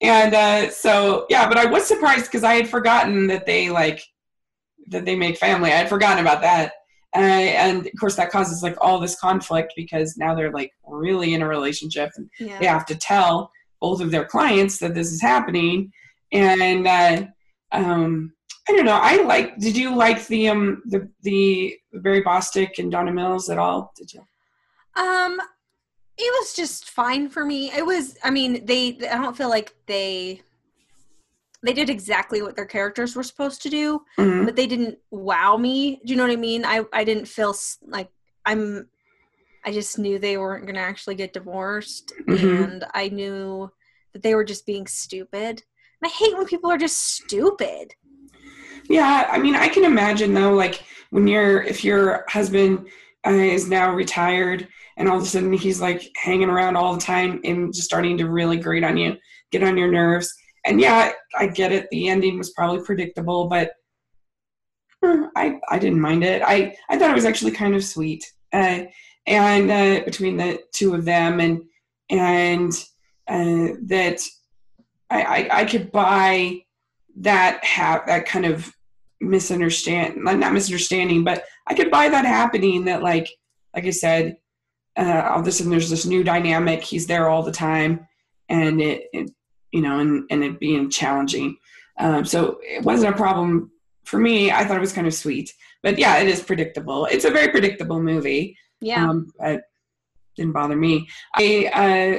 and 0.00 0.34
uh, 0.34 0.70
so, 0.70 1.26
yeah, 1.28 1.48
but 1.48 1.58
I 1.58 1.66
was 1.66 1.84
surprised 1.84 2.26
because 2.26 2.44
I 2.44 2.54
had 2.54 2.68
forgotten 2.68 3.26
that 3.28 3.46
they 3.46 3.70
like, 3.70 4.02
that 4.88 5.04
they 5.04 5.16
make 5.16 5.36
family. 5.36 5.72
I 5.72 5.76
had 5.76 5.88
forgotten 5.88 6.20
about 6.20 6.40
that. 6.42 6.72
Uh, 7.16 7.18
and 7.18 7.86
of 7.86 7.92
course 7.98 8.16
that 8.16 8.30
causes 8.30 8.62
like 8.62 8.76
all 8.80 8.98
this 8.98 9.18
conflict 9.18 9.72
because 9.76 10.16
now 10.18 10.34
they're 10.34 10.52
like 10.52 10.72
really 10.86 11.32
in 11.32 11.40
a 11.40 11.48
relationship 11.48 12.10
and 12.16 12.28
yeah. 12.38 12.58
they 12.58 12.66
have 12.66 12.84
to 12.84 12.94
tell 12.94 13.50
both 13.80 14.02
of 14.02 14.10
their 14.10 14.26
clients 14.26 14.78
that 14.78 14.94
this 14.94 15.10
is 15.10 15.22
happening 15.22 15.90
and 16.32 16.86
uh, 16.86 17.24
um, 17.72 18.30
i 18.68 18.72
don't 18.72 18.84
know 18.84 19.00
i 19.00 19.22
like 19.22 19.56
did 19.58 19.74
you 19.74 19.96
like 19.96 20.26
the 20.26 20.48
um 20.48 20.82
the 20.84 21.08
the 21.22 21.74
barry 21.94 22.20
bostwick 22.20 22.78
and 22.78 22.92
donna 22.92 23.10
mills 23.10 23.48
at 23.48 23.58
all 23.58 23.90
did 23.96 24.12
you 24.12 24.20
Um, 24.98 25.40
it 26.18 26.32
was 26.40 26.54
just 26.54 26.90
fine 26.90 27.28
for 27.28 27.44
me. 27.44 27.70
It 27.70 27.86
was. 27.86 28.18
I 28.24 28.30
mean, 28.30 28.66
they. 28.66 28.98
I 29.08 29.18
don't 29.18 29.36
feel 29.36 29.48
like 29.48 29.74
they. 29.86 30.42
They 31.62 31.72
did 31.72 31.90
exactly 31.90 32.40
what 32.40 32.54
their 32.54 32.66
characters 32.66 33.16
were 33.16 33.22
supposed 33.24 33.62
to 33.62 33.68
do, 33.68 34.02
Mhm. 34.18 34.44
but 34.46 34.54
they 34.54 34.66
didn't 34.66 34.98
wow 35.10 35.56
me. 35.56 36.00
Do 36.04 36.12
you 36.12 36.16
know 36.16 36.22
what 36.24 36.32
I 36.32 36.36
mean? 36.36 36.64
I 36.64 36.84
I 36.92 37.04
didn't 37.04 37.26
feel 37.26 37.54
like 37.86 38.10
I'm. 38.46 38.88
I 39.64 39.72
just 39.72 39.98
knew 39.98 40.18
they 40.18 40.38
weren't 40.38 40.64
going 40.66 40.76
to 40.76 40.80
actually 40.80 41.16
get 41.16 41.32
divorced, 41.32 42.12
Mhm. 42.28 42.64
and 42.64 42.84
I 42.94 43.08
knew 43.08 43.70
that 44.12 44.22
they 44.22 44.34
were 44.34 44.44
just 44.44 44.66
being 44.66 44.86
stupid. 44.86 45.62
And 46.00 46.04
I 46.04 46.08
hate 46.08 46.36
when 46.36 46.46
people 46.46 46.70
are 46.70 46.78
just 46.78 46.98
stupid. 47.16 47.94
yeah 48.90 49.28
i 49.30 49.38
mean 49.38 49.54
i 49.54 49.68
can 49.68 49.84
imagine 49.84 50.32
though 50.32 50.52
like 50.54 50.82
when 51.10 51.26
you're 51.28 51.60
if 51.62 51.84
your 51.84 52.24
husband 52.28 52.88
uh, 53.26 53.30
is 53.30 53.68
now 53.68 53.92
retired 53.92 54.66
and 54.96 55.08
all 55.08 55.18
of 55.18 55.22
a 55.22 55.26
sudden 55.26 55.52
he's 55.52 55.78
like 55.80 56.10
hanging 56.16 56.48
around 56.48 56.74
all 56.76 56.94
the 56.94 57.00
time 57.00 57.38
and 57.44 57.74
just 57.74 57.84
starting 57.86 58.16
to 58.16 58.30
really 58.30 58.56
grate 58.56 58.84
on 58.84 58.96
you 58.96 59.14
get 59.50 59.62
on 59.62 59.76
your 59.76 59.90
nerves 59.90 60.32
and 60.68 60.80
yeah 60.80 61.12
i 61.36 61.46
get 61.46 61.72
it. 61.72 61.88
The 61.90 62.08
ending 62.08 62.38
was 62.38 62.50
probably 62.50 62.84
predictable 62.84 63.48
but 63.48 63.72
eh, 65.04 65.26
i 65.36 65.58
i 65.68 65.78
didn't 65.78 66.00
mind 66.00 66.24
it. 66.24 66.42
I 66.42 66.76
i 66.88 66.98
thought 66.98 67.10
it 67.10 67.14
was 67.14 67.24
actually 67.24 67.52
kind 67.52 67.74
of 67.74 67.84
sweet 67.84 68.24
uh, 68.52 68.82
and 69.26 69.70
uh, 69.70 70.04
between 70.04 70.36
the 70.36 70.60
two 70.72 70.94
of 70.94 71.04
them 71.04 71.40
and 71.40 71.62
and 72.10 72.72
uh, 73.28 73.76
that 73.86 74.20
I, 75.10 75.22
I 75.22 75.48
i 75.60 75.64
could 75.64 75.90
buy 75.92 76.60
that 77.20 77.64
have 77.64 78.06
that 78.06 78.26
kind 78.26 78.46
of 78.46 78.72
misunderstand 79.20 80.16
not 80.16 80.52
misunderstanding 80.52 81.24
but 81.24 81.44
i 81.66 81.74
could 81.74 81.90
buy 81.90 82.08
that 82.08 82.24
happening 82.24 82.84
that 82.84 83.02
like 83.02 83.28
like 83.74 83.84
i 83.84 83.90
said 83.90 84.36
uh 84.96 85.28
all 85.30 85.40
of 85.40 85.46
a 85.46 85.52
sudden 85.52 85.70
there's 85.70 85.90
this 85.90 86.06
new 86.06 86.22
dynamic. 86.24 86.82
He's 86.82 87.06
there 87.06 87.28
all 87.28 87.42
the 87.42 87.52
time 87.52 88.06
and 88.48 88.80
it, 88.80 89.04
it 89.12 89.30
you 89.78 89.82
know 89.86 89.96
and 90.02 90.12
and 90.30 90.40
it 90.48 90.58
being 90.66 90.84
challenging 91.00 91.48
um 92.04 92.24
so 92.32 92.38
it 92.74 92.82
wasn't 92.90 93.12
a 93.14 93.16
problem 93.24 93.70
for 94.10 94.18
me 94.26 94.34
i 94.58 94.64
thought 94.64 94.76
it 94.80 94.86
was 94.88 94.92
kind 94.98 95.06
of 95.10 95.14
sweet 95.24 95.48
but 95.84 95.94
yeah 96.02 96.14
it 96.22 96.26
is 96.34 96.40
predictable 96.50 97.00
it's 97.14 97.24
a 97.30 97.30
very 97.38 97.48
predictable 97.56 98.00
movie 98.10 98.44
Yeah. 98.80 99.02
um 99.08 99.16
but 99.38 99.60
didn't 100.36 100.56
bother 100.60 100.78
me 100.86 100.94
i 101.42 101.44
uh 101.82 102.12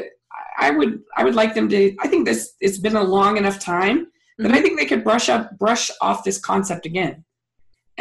i 0.66 0.70
would 0.78 0.94
i 1.20 1.22
would 1.26 1.36
like 1.42 1.54
them 1.58 1.68
to 1.74 1.80
i 2.04 2.08
think 2.12 2.22
this 2.30 2.42
it's 2.66 2.80
been 2.86 2.96
a 3.04 3.08
long 3.18 3.34
enough 3.42 3.60
time 3.76 4.00
but 4.44 4.52
I 4.54 4.60
Mhm. 4.60 4.64
think 4.64 4.76
they 4.80 4.86
could 4.92 5.04
brush 5.10 5.28
up, 5.36 5.44
brush 5.64 5.86
off 6.08 6.20
this 6.24 6.40
concept 6.52 6.84
again, 6.92 7.16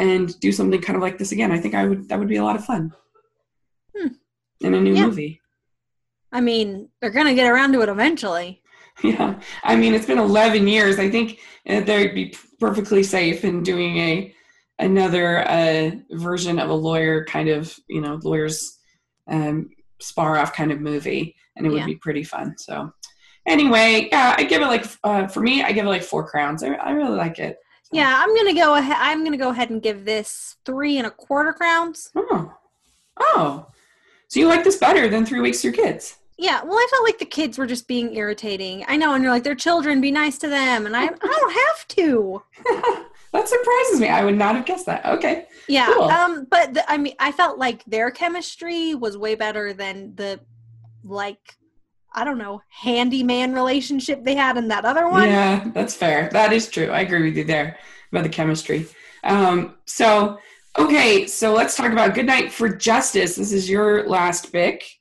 and 0.05 0.25
do 0.45 0.53
something 0.57 0.81
kind 0.87 0.95
of 0.95 1.01
like 1.07 1.17
this 1.19 1.33
again. 1.35 1.51
I 1.55 1.59
think 1.61 1.73
I 1.75 1.83
would 1.89 2.01
that 2.07 2.17
would 2.19 2.29
be 2.35 2.37
a 2.43 2.45
lot 2.49 2.55
of 2.59 2.63
fun 2.71 2.83
Hmm. 3.93 4.13
in 4.65 4.71
a 4.73 4.79
new 4.87 4.95
Yeah. 4.95 5.07
movie. 5.07 5.33
I 6.37 6.39
mean, 6.49 6.69
they're 6.99 7.15
going 7.17 7.27
to 7.31 7.33
get 7.41 7.51
around 7.51 7.73
to 7.73 7.81
it 7.81 7.89
eventually. 7.89 8.61
Yeah, 9.03 9.39
I 9.63 9.75
mean 9.75 9.93
it's 9.93 10.05
been 10.05 10.17
11 10.19 10.67
years. 10.67 10.99
I 10.99 11.09
think 11.09 11.39
uh, 11.67 11.79
they'd 11.81 12.13
be 12.13 12.35
perfectly 12.59 13.03
safe 13.03 13.45
in 13.45 13.63
doing 13.63 13.97
a 13.97 14.33
another 14.79 15.39
uh, 15.47 15.91
version 16.11 16.59
of 16.59 16.69
a 16.69 16.73
lawyer 16.73 17.23
kind 17.25 17.49
of 17.49 17.77
you 17.87 18.01
know 18.01 18.19
lawyers 18.23 18.79
um, 19.27 19.69
spar 19.99 20.37
off 20.37 20.53
kind 20.53 20.71
of 20.71 20.79
movie, 20.81 21.35
and 21.55 21.65
it 21.65 21.69
would 21.69 21.79
Yeah. 21.79 21.85
be 21.85 21.95
pretty 21.95 22.23
fun. 22.23 22.55
So 22.57 22.91
anyway, 23.47 24.07
yeah, 24.11 24.35
I 24.37 24.43
give 24.43 24.61
it 24.61 24.67
like 24.67 24.85
uh, 25.03 25.27
for 25.27 25.41
me, 25.41 25.63
I 25.63 25.71
give 25.71 25.85
it 25.85 25.89
like 25.89 26.03
four 26.03 26.27
crowns. 26.27 26.63
I, 26.63 26.69
I 26.73 26.91
really 26.91 27.15
like 27.17 27.39
it. 27.39 27.57
So- 27.83 27.89
Yeah, 27.93 28.13
I'm 28.21 28.35
gonna 28.35 28.53
go 28.53 28.75
ahead. 28.75 28.97
I'm 28.99 29.23
gonna 29.23 29.37
go 29.37 29.49
ahead 29.49 29.69
and 29.69 29.81
give 29.81 30.03
this 30.05 30.55
three 30.65 30.97
and 30.97 31.07
a 31.07 31.11
quarter 31.11 31.53
crowns. 31.53 32.11
Oh. 32.15 32.53
Oh. 33.19 33.65
So 34.27 34.39
you 34.39 34.47
like 34.47 34.63
this 34.63 34.77
better 34.77 35.07
than 35.09 35.25
Three 35.25 35.39
Weeks 35.39 35.63
Your 35.63 35.73
Kids? 35.73 36.17
Yeah, 36.41 36.63
well, 36.63 36.75
I 36.77 36.87
felt 36.89 37.03
like 37.03 37.19
the 37.19 37.25
kids 37.25 37.57
were 37.57 37.67
just 37.67 37.85
being 37.85 38.15
irritating. 38.15 38.85
I 38.87 38.95
know, 38.95 39.13
and 39.13 39.21
you're 39.21 39.31
like, 39.33 39.43
they're 39.43 39.55
children, 39.55 39.99
be 39.99 40.09
nice 40.09 40.37
to 40.37 40.47
them, 40.47 40.85
and 40.85 40.95
I, 40.95 41.03
I 41.03 41.07
don't 41.09 41.53
have 41.53 41.87
to. 41.89 42.41
that 43.33 43.49
surprises 43.49 43.99
me. 43.99 44.07
I 44.07 44.23
would 44.23 44.37
not 44.37 44.55
have 44.55 44.65
guessed 44.65 44.85
that. 44.85 45.05
Okay. 45.05 45.47
Yeah, 45.67 45.91
Cool. 45.93 46.03
um, 46.05 46.47
but 46.49 46.73
the, 46.73 46.89
I 46.89 46.97
mean, 46.97 47.13
I 47.19 47.33
felt 47.33 47.57
like 47.59 47.83
their 47.83 48.09
chemistry 48.09 48.95
was 48.95 49.17
way 49.17 49.35
better 49.35 49.73
than 49.73 50.15
the, 50.15 50.39
like, 51.03 51.57
I 52.13 52.23
don't 52.23 52.37
know, 52.37 52.61
handyman 52.69 53.53
relationship 53.53 54.23
they 54.23 54.35
had 54.35 54.55
in 54.55 54.69
that 54.69 54.85
other 54.85 55.09
one. 55.09 55.27
Yeah, 55.27 55.69
that's 55.73 55.93
fair. 55.93 56.29
That 56.31 56.53
is 56.53 56.69
true. 56.69 56.87
I 56.87 57.01
agree 57.01 57.23
with 57.23 57.35
you 57.35 57.43
there 57.43 57.77
about 58.13 58.23
the 58.23 58.29
chemistry. 58.29 58.87
Um, 59.25 59.75
so, 59.83 60.39
okay, 60.77 61.27
so 61.27 61.51
let's 61.53 61.75
talk 61.75 61.91
about 61.91 62.15
Good 62.15 62.27
Night 62.27 62.49
for 62.49 62.69
Justice. 62.69 63.35
This 63.35 63.51
is 63.51 63.69
your 63.69 64.07
last 64.07 64.53
pick. 64.53 64.98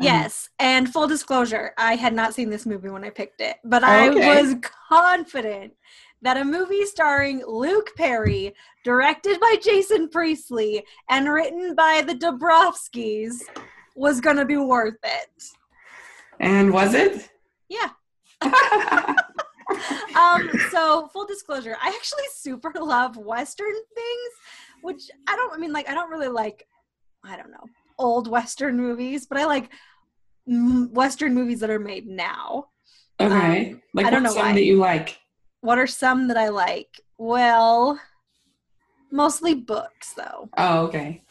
Um, 0.00 0.04
Yes, 0.06 0.48
and 0.58 0.88
full 0.92 1.08
disclosure, 1.08 1.72
I 1.76 1.96
had 1.96 2.14
not 2.14 2.34
seen 2.34 2.50
this 2.50 2.66
movie 2.66 2.88
when 2.88 3.04
I 3.04 3.10
picked 3.10 3.40
it, 3.40 3.56
but 3.64 3.82
I 3.84 4.10
Okay. 4.10 4.42
was 4.42 4.54
confident 4.88 5.72
that 6.22 6.36
a 6.36 6.44
movie 6.44 6.84
starring 6.84 7.44
Luke 7.46 7.90
Perry, 7.96 8.54
directed 8.84 9.40
by 9.40 9.56
Jason 9.62 10.08
Priestley, 10.08 10.84
and 11.08 11.28
written 11.28 11.74
by 11.74 12.02
the 12.06 12.14
Dobrovskis 12.14 13.40
was 13.96 14.20
going 14.20 14.36
to 14.36 14.44
be 14.44 14.56
worth 14.56 14.98
it. 15.02 15.44
And 16.40 16.72
was 16.72 16.94
it? 16.94 17.28
Yeah. 17.68 17.90
Um, 20.16 20.50
so 20.70 21.08
full 21.12 21.26
disclosure, 21.26 21.76
I 21.80 21.88
actually 21.88 22.24
super 22.34 22.72
love 22.80 23.16
Western 23.16 23.74
things, 23.94 24.32
which 24.82 25.02
I 25.28 25.36
don't. 25.36 25.52
I 25.54 25.58
mean, 25.58 25.72
like, 25.72 25.88
I 25.88 25.94
don't 25.94 26.10
really 26.10 26.28
like. 26.28 26.66
I 27.24 27.36
don't 27.36 27.50
know 27.50 27.64
old 27.98 28.28
Western 28.28 28.76
movies, 28.76 29.26
but 29.26 29.38
I 29.38 29.44
like 29.44 29.70
Western 30.48 31.34
movies 31.34 31.60
that 31.60 31.70
are 31.70 31.78
made 31.78 32.06
now. 32.06 32.68
okay. 33.20 33.72
Um, 33.72 33.82
like 33.94 34.06
I 34.06 34.10
don't 34.10 34.22
know 34.22 34.30
some 34.30 34.46
why. 34.46 34.52
that 34.54 34.64
you 34.64 34.76
like? 34.76 35.18
What 35.60 35.78
are 35.78 35.86
some 35.86 36.28
that 36.28 36.36
I 36.36 36.48
like? 36.48 37.00
Well, 37.18 38.00
mostly 39.10 39.54
books, 39.54 40.14
though. 40.14 40.48
Oh, 40.56 40.86
okay. 40.86 41.22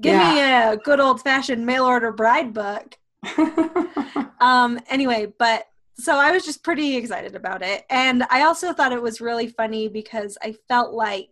Give 0.00 0.16
me 0.16 0.40
a 0.40 0.76
good 0.76 1.00
old 1.00 1.20
fashioned 1.22 1.66
mail 1.66 1.84
order 1.84 2.12
bride 2.12 2.54
book. 2.54 2.96
Um, 4.42 4.80
anyway, 4.90 5.32
but 5.38 5.66
so 5.94 6.16
I 6.16 6.32
was 6.32 6.44
just 6.44 6.64
pretty 6.64 6.96
excited 6.96 7.36
about 7.36 7.62
it. 7.62 7.84
And 7.88 8.24
I 8.28 8.42
also 8.42 8.72
thought 8.72 8.92
it 8.92 9.00
was 9.00 9.20
really 9.20 9.46
funny 9.46 9.86
because 9.86 10.36
I 10.42 10.56
felt 10.68 10.92
like 10.92 11.30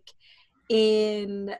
in 0.69 1.53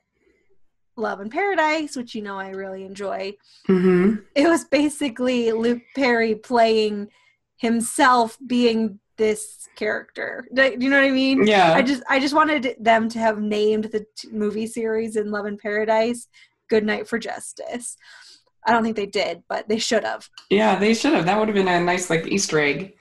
Love 0.95 1.21
in 1.21 1.29
Paradise, 1.29 1.95
which 1.95 2.15
you 2.15 2.21
know 2.21 2.37
I 2.37 2.49
really 2.49 2.83
enjoy, 2.83 3.33
hmm 3.67 4.15
it 4.35 4.47
was 4.47 4.65
basically 4.65 5.51
Luke 5.51 5.81
Perry 5.95 6.35
playing 6.35 7.09
himself 7.57 8.37
being 8.45 8.99
this 9.17 9.67
character. 9.75 10.45
Do 10.53 10.75
you 10.79 10.89
know 10.89 10.99
what 10.99 11.05
I 11.05 11.11
mean? 11.11 11.45
Yeah. 11.45 11.73
I 11.73 11.81
just 11.81 12.03
I 12.09 12.19
just 12.19 12.33
wanted 12.33 12.75
them 12.79 13.07
to 13.09 13.19
have 13.19 13.39
named 13.39 13.85
the 13.85 14.05
t- 14.15 14.29
movie 14.31 14.67
series 14.67 15.15
in 15.15 15.31
Love 15.31 15.45
and 15.45 15.59
Paradise 15.59 16.27
Good 16.69 16.85
Night 16.85 17.07
for 17.07 17.19
Justice. 17.19 17.97
I 18.65 18.71
don't 18.71 18.83
think 18.83 18.95
they 18.95 19.05
did, 19.05 19.43
but 19.47 19.67
they 19.67 19.79
should 19.79 20.03
have. 20.03 20.29
Yeah, 20.49 20.77
they 20.77 20.93
should 20.93 21.13
have. 21.13 21.25
That 21.25 21.37
would 21.37 21.47
have 21.49 21.55
been 21.55 21.67
a 21.67 21.79
nice 21.81 22.09
like 22.09 22.27
Easter 22.27 22.59
egg 22.59 22.93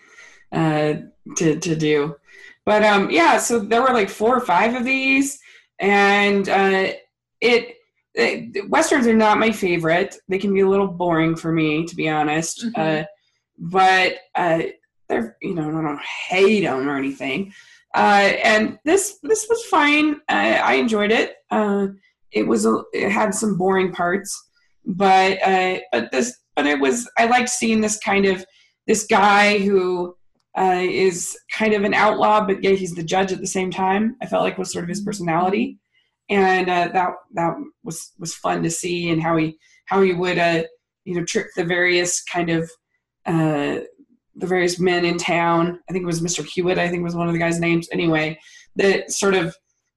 uh, 0.53 0.95
to 1.37 1.59
to 1.59 1.77
do. 1.77 2.17
But 2.65 2.85
um, 2.85 3.11
yeah, 3.11 3.39
so 3.39 3.59
there 3.59 3.83
were 3.83 3.95
like 3.95 4.11
four 4.11 4.37
or 4.37 4.41
five 4.41 4.75
of 4.75 4.85
these, 4.85 5.39
and 5.79 6.49
uh, 6.49 6.93
it, 7.41 7.77
it 8.15 8.69
westerns 8.69 9.07
are 9.07 9.15
not 9.15 9.39
my 9.39 9.53
favorite. 9.53 10.17
They 10.29 10.39
can 10.39 10.53
be 10.53 10.61
a 10.61 10.69
little 10.69 10.89
boring 10.89 11.37
for 11.37 11.53
me, 11.53 11.87
to 11.87 11.97
be 11.97 12.09
honest. 12.09 12.65
Mhm. 12.65 13.03
Uh, 13.03 13.07
but 13.59 14.15
uh, 14.35 14.63
they're 15.09 15.37
you 15.43 15.55
know 15.55 15.69
I 15.69 15.83
don't 15.83 16.01
hate 16.01 16.63
them 16.63 16.89
or 16.89 16.97
anything. 16.97 17.53
Uh, 17.95 18.33
and 18.45 18.79
this 18.85 19.19
this 19.23 19.47
was 19.49 19.65
fine. 19.67 20.21
I, 20.29 20.57
I 20.57 20.73
enjoyed 20.75 21.11
it. 21.11 21.37
Uh, 21.51 21.89
it 22.33 22.47
was 22.47 22.65
a, 22.65 22.83
it 22.93 23.11
had 23.11 23.35
some 23.35 23.57
boring 23.57 23.93
parts, 23.93 24.41
but 24.85 25.43
uh, 25.43 25.79
but 25.93 26.11
this 26.13 26.37
but 26.57 26.67
it 26.67 26.81
was 26.81 27.11
I 27.19 27.27
liked 27.27 27.49
seeing 27.49 27.81
this 27.81 27.99
kind 27.99 28.27
of 28.27 28.45
this 28.87 29.07
guy 29.07 29.59
who 29.59 30.17
uh, 30.59 30.81
is 30.83 31.37
kind 31.53 31.75
of 31.75 31.85
an 31.85 31.95
outlaw, 31.95 32.45
but 32.45 32.63
yet 32.63 32.79
he's 32.79 32.95
the 32.95 33.03
judge 33.05 33.33
at 33.33 33.41
the 33.41 33.47
same 33.47 33.71
time. 33.71 34.17
I 34.23 34.27
felt 34.27 34.43
like 34.43 34.59
was 34.59 34.73
sort 34.73 34.85
of 34.85 34.89
his 34.89 35.01
personality, 35.01 35.79
and 36.31 36.71
uh, 36.71 36.89
that 36.93 37.13
that 37.35 37.57
was 37.83 38.13
was 38.19 38.35
fun 38.35 38.63
to 38.63 38.71
see, 38.71 39.11
and 39.11 39.23
how 39.23 39.37
he 39.37 39.59
how 39.87 40.01
he 40.01 40.15
would 40.15 40.39
uh, 40.39 40.63
you 41.05 41.15
know 41.17 41.25
trick 41.25 41.49
the 41.57 41.65
various 41.65 42.23
kind 42.23 42.49
of 42.49 42.71
uh, 43.27 43.81
the 44.37 44.47
various 44.47 44.79
men 44.79 45.05
in 45.05 45.19
town. 45.19 45.81
I 45.89 45.93
think 45.93 46.05
it 46.05 46.07
was 46.07 46.23
Mr. 46.23 46.45
Hewitt. 46.45 46.79
I 46.79 46.89
think 46.89 47.03
was 47.03 47.17
one 47.17 47.27
of 47.27 47.33
the 47.33 47.39
guys' 47.39 47.61
names. 47.61 47.89
Anyway, 47.93 48.39
that 48.77 49.11
sort 49.11 49.35
of 49.35 49.57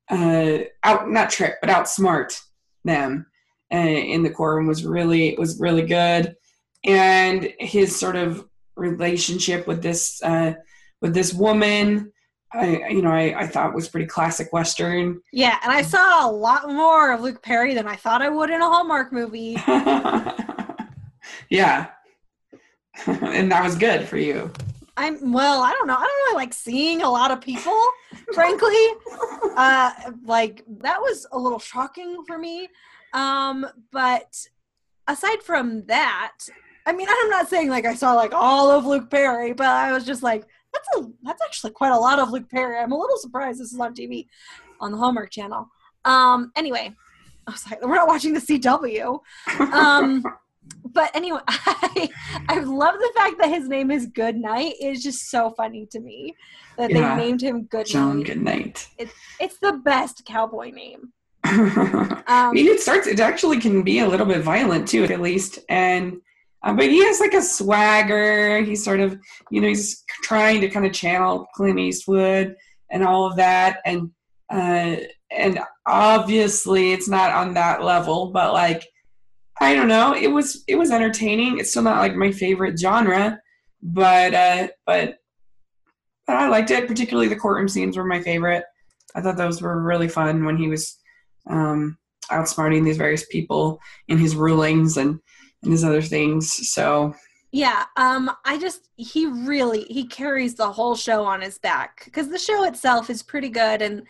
uh, 0.09 0.59
out 0.83 1.09
not 1.09 1.29
trick 1.29 1.55
but 1.61 1.69
outsmart 1.69 2.37
them 2.83 3.25
uh, 3.73 3.77
in 3.77 4.23
the 4.23 4.29
courtroom 4.29 4.67
was 4.67 4.83
really 4.85 5.35
was 5.37 5.59
really 5.59 5.83
good, 5.83 6.35
and 6.83 7.53
his 7.59 7.97
sort 7.97 8.15
of 8.15 8.45
relationship 8.75 9.67
with 9.67 9.83
this 9.83 10.21
uh, 10.23 10.53
with 11.01 11.13
this 11.13 11.33
woman. 11.33 12.11
I, 12.53 12.87
you 12.89 13.01
know, 13.01 13.11
I, 13.11 13.41
I 13.41 13.47
thought 13.47 13.73
was 13.73 13.89
pretty 13.89 14.05
classic 14.05 14.53
Western. 14.53 15.21
Yeah, 15.31 15.57
and 15.63 15.71
I 15.71 15.81
saw 15.81 16.29
a 16.29 16.31
lot 16.31 16.69
more 16.69 17.11
of 17.11 17.21
Luke 17.21 17.41
Perry 17.41 17.73
than 17.73 17.87
I 17.87 17.95
thought 17.95 18.21
I 18.21 18.29
would 18.29 18.49
in 18.51 18.61
a 18.61 18.65
Hallmark 18.65 19.11
movie. 19.11 19.57
yeah. 21.49 21.87
and 23.07 23.51
that 23.51 23.63
was 23.63 23.75
good 23.75 24.07
for 24.07 24.17
you. 24.17 24.51
I'm 24.95 25.31
well, 25.31 25.63
I 25.63 25.71
don't 25.71 25.87
know. 25.87 25.95
I 25.95 26.01
don't 26.01 26.27
really 26.27 26.35
like 26.35 26.53
seeing 26.53 27.01
a 27.01 27.09
lot 27.09 27.31
of 27.31 27.41
people, 27.41 27.79
frankly. 28.33 28.75
Uh 29.55 29.91
like 30.25 30.63
that 30.79 30.99
was 30.99 31.27
a 31.31 31.37
little 31.37 31.59
shocking 31.59 32.23
for 32.25 32.39
me. 32.39 32.69
Um 33.13 33.67
but 33.91 34.47
aside 35.07 35.43
from 35.43 35.85
that, 35.85 36.37
I 36.87 36.93
mean, 36.93 37.07
I'm 37.07 37.29
not 37.29 37.49
saying 37.49 37.69
like 37.69 37.85
I 37.85 37.93
saw 37.93 38.13
like 38.13 38.33
all 38.33 38.71
of 38.71 38.87
Luke 38.87 39.11
Perry, 39.11 39.53
but 39.53 39.67
I 39.67 39.91
was 39.91 40.05
just 40.05 40.23
like 40.23 40.45
that's 40.73 40.87
a 40.97 41.09
that's 41.23 41.41
actually 41.43 41.71
quite 41.71 41.91
a 41.91 41.97
lot 41.97 42.19
of 42.19 42.31
Luke 42.31 42.49
Perry. 42.49 42.77
I'm 42.77 42.91
a 42.91 42.97
little 42.97 43.17
surprised 43.17 43.59
this 43.59 43.71
is 43.73 43.79
on 43.79 43.93
TV 43.93 44.27
on 44.79 44.91
the 44.91 44.97
Hallmark 44.97 45.29
channel. 45.31 45.67
Um 46.05 46.51
anyway, 46.55 46.93
I 47.47 47.51
was 47.51 47.65
like 47.69 47.81
we're 47.81 47.95
not 47.95 48.07
watching 48.07 48.33
the 48.33 48.39
CW. 48.41 49.19
Um 49.73 50.23
but 50.85 51.11
anyway, 51.13 51.39
I 51.47 52.09
I 52.49 52.59
love 52.59 52.95
the 52.95 53.11
fact 53.15 53.35
that 53.39 53.49
his 53.49 53.67
name 53.67 53.91
is 53.91 54.05
Goodnight. 54.07 54.75
It's 54.79 55.03
just 55.03 55.29
so 55.29 55.51
funny 55.57 55.85
to 55.91 55.99
me 55.99 56.35
that 56.77 56.89
Yeah. 56.89 57.15
they 57.15 57.23
named 57.25 57.41
him 57.41 57.63
Goodnight. 57.63 57.87
John, 57.87 58.17
Night. 58.19 58.25
good 58.27 58.41
night. 58.41 58.87
It's 59.39 59.57
the 59.59 59.73
best 59.73 60.23
cowboy 60.25 60.71
name. 60.71 61.11
I 61.45 62.23
Um, 62.47 62.53
mean, 62.53 62.67
it 62.67 62.79
starts. 62.79 63.05
It 63.07 63.19
actually 63.19 63.59
can 63.59 63.83
be 63.83 63.99
a 63.99 64.07
little 64.07 64.25
bit 64.25 64.41
violent 64.41 64.87
too, 64.87 65.03
at 65.03 65.19
least. 65.21 65.59
And 65.69 66.21
uh, 66.63 66.73
but 66.73 66.85
he 66.85 67.03
has 67.03 67.19
like 67.19 67.33
a 67.33 67.41
swagger. 67.41 68.61
He's 68.61 68.83
sort 68.83 68.99
of, 68.99 69.19
you 69.51 69.59
know, 69.61 69.67
he's 69.67 70.03
trying 70.23 70.61
to 70.61 70.69
kind 70.69 70.85
of 70.85 70.93
channel 70.93 71.47
Clint 71.55 71.79
Eastwood 71.79 72.55
and 72.89 73.03
all 73.03 73.25
of 73.25 73.35
that. 73.35 73.79
And 73.85 74.11
uh, 74.51 74.97
and 75.31 75.59
obviously, 75.87 76.93
it's 76.93 77.09
not 77.09 77.31
on 77.31 77.53
that 77.55 77.83
level. 77.83 78.31
But 78.31 78.53
like, 78.53 78.87
I 79.59 79.75
don't 79.75 79.87
know. 79.87 80.15
It 80.15 80.27
was 80.27 80.63
it 80.67 80.75
was 80.75 80.91
entertaining. 80.91 81.59
It's 81.59 81.71
still 81.71 81.83
not 81.83 81.99
like 81.99 82.15
my 82.15 82.31
favorite 82.31 82.79
genre, 82.79 83.39
but 83.81 84.33
uh, 84.33 84.67
but 84.85 85.17
but 86.25 86.35
I 86.37 86.47
liked 86.47 86.71
it. 86.71 86.87
Particularly 86.87 87.27
the 87.27 87.35
courtroom 87.35 87.67
scenes 87.67 87.97
were 87.97 88.05
my 88.05 88.21
favorite. 88.21 88.63
I 89.15 89.21
thought 89.21 89.37
those 89.37 89.61
were 89.61 89.81
really 89.81 90.07
fun 90.07 90.45
when 90.45 90.57
he 90.57 90.69
was 90.69 90.97
um, 91.49 91.97
outsmarting 92.31 92.83
these 92.83 92.97
various 92.97 93.25
people 93.25 93.79
in 94.07 94.17
his 94.17 94.35
rulings 94.35 94.97
and, 94.97 95.19
and 95.63 95.71
his 95.71 95.83
other 95.83 96.01
things. 96.01 96.69
So 96.71 97.13
yeah, 97.51 97.85
um, 97.97 98.31
I 98.45 98.57
just 98.57 98.89
he 98.95 99.25
really 99.27 99.83
he 99.83 100.05
carries 100.05 100.55
the 100.55 100.71
whole 100.71 100.95
show 100.95 101.23
on 101.23 101.41
his 101.41 101.57
back 101.59 102.03
because 102.05 102.29
the 102.29 102.39
show 102.39 102.63
itself 102.65 103.09
is 103.09 103.21
pretty 103.21 103.49
good 103.49 103.81
and 103.81 104.03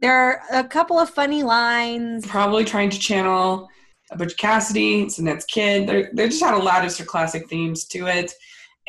there 0.00 0.14
are 0.14 0.42
a 0.52 0.64
couple 0.64 0.98
of 0.98 1.10
funny 1.10 1.42
lines. 1.42 2.26
probably 2.26 2.64
trying 2.64 2.90
to 2.90 2.98
channel 2.98 3.68
a 4.10 4.16
bunch 4.16 4.30
Butch 4.30 4.38
Cassidy, 4.38 5.06
Sundance 5.06 5.46
Kid. 5.46 5.88
They 5.88 6.06
they 6.12 6.28
just 6.28 6.42
had 6.42 6.54
a 6.54 6.62
lot 6.62 6.84
of 6.84 6.90
sort 6.90 7.00
of 7.00 7.06
classic 7.08 7.48
themes 7.48 7.84
to 7.86 8.06
it. 8.06 8.32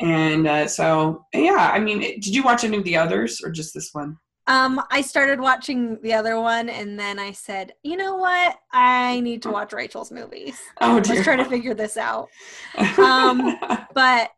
And 0.00 0.46
uh, 0.46 0.66
so, 0.66 1.26
yeah, 1.34 1.70
I 1.72 1.78
mean, 1.78 2.00
did 2.00 2.28
you 2.28 2.42
watch 2.42 2.64
any 2.64 2.78
of 2.78 2.84
the 2.84 2.96
others 2.96 3.40
or 3.44 3.50
just 3.50 3.74
this 3.74 3.90
one? 3.92 4.16
Um, 4.50 4.82
I 4.90 5.00
started 5.00 5.38
watching 5.38 5.96
the 6.02 6.12
other 6.12 6.40
one 6.40 6.68
and 6.68 6.98
then 6.98 7.20
I 7.20 7.30
said, 7.30 7.74
you 7.84 7.96
know 7.96 8.16
what? 8.16 8.58
I 8.72 9.20
need 9.20 9.42
to 9.42 9.50
watch 9.50 9.72
Rachel's 9.72 10.10
movies. 10.10 10.60
Oh, 10.80 10.98
dear. 10.98 11.14
Let's 11.14 11.24
try 11.24 11.36
to 11.36 11.44
figure 11.44 11.72
this 11.72 11.96
out. 11.96 12.30
um, 12.98 13.56
but 13.94 14.32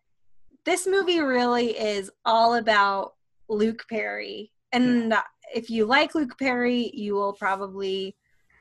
this 0.66 0.86
movie 0.86 1.20
really 1.20 1.70
is 1.70 2.10
all 2.26 2.56
about 2.56 3.14
Luke 3.48 3.86
Perry. 3.88 4.52
And 4.70 5.14
if 5.54 5.70
you 5.70 5.86
like 5.86 6.14
Luke 6.14 6.36
Perry, 6.38 6.90
you 6.92 7.14
will 7.14 7.32
probably 7.32 8.14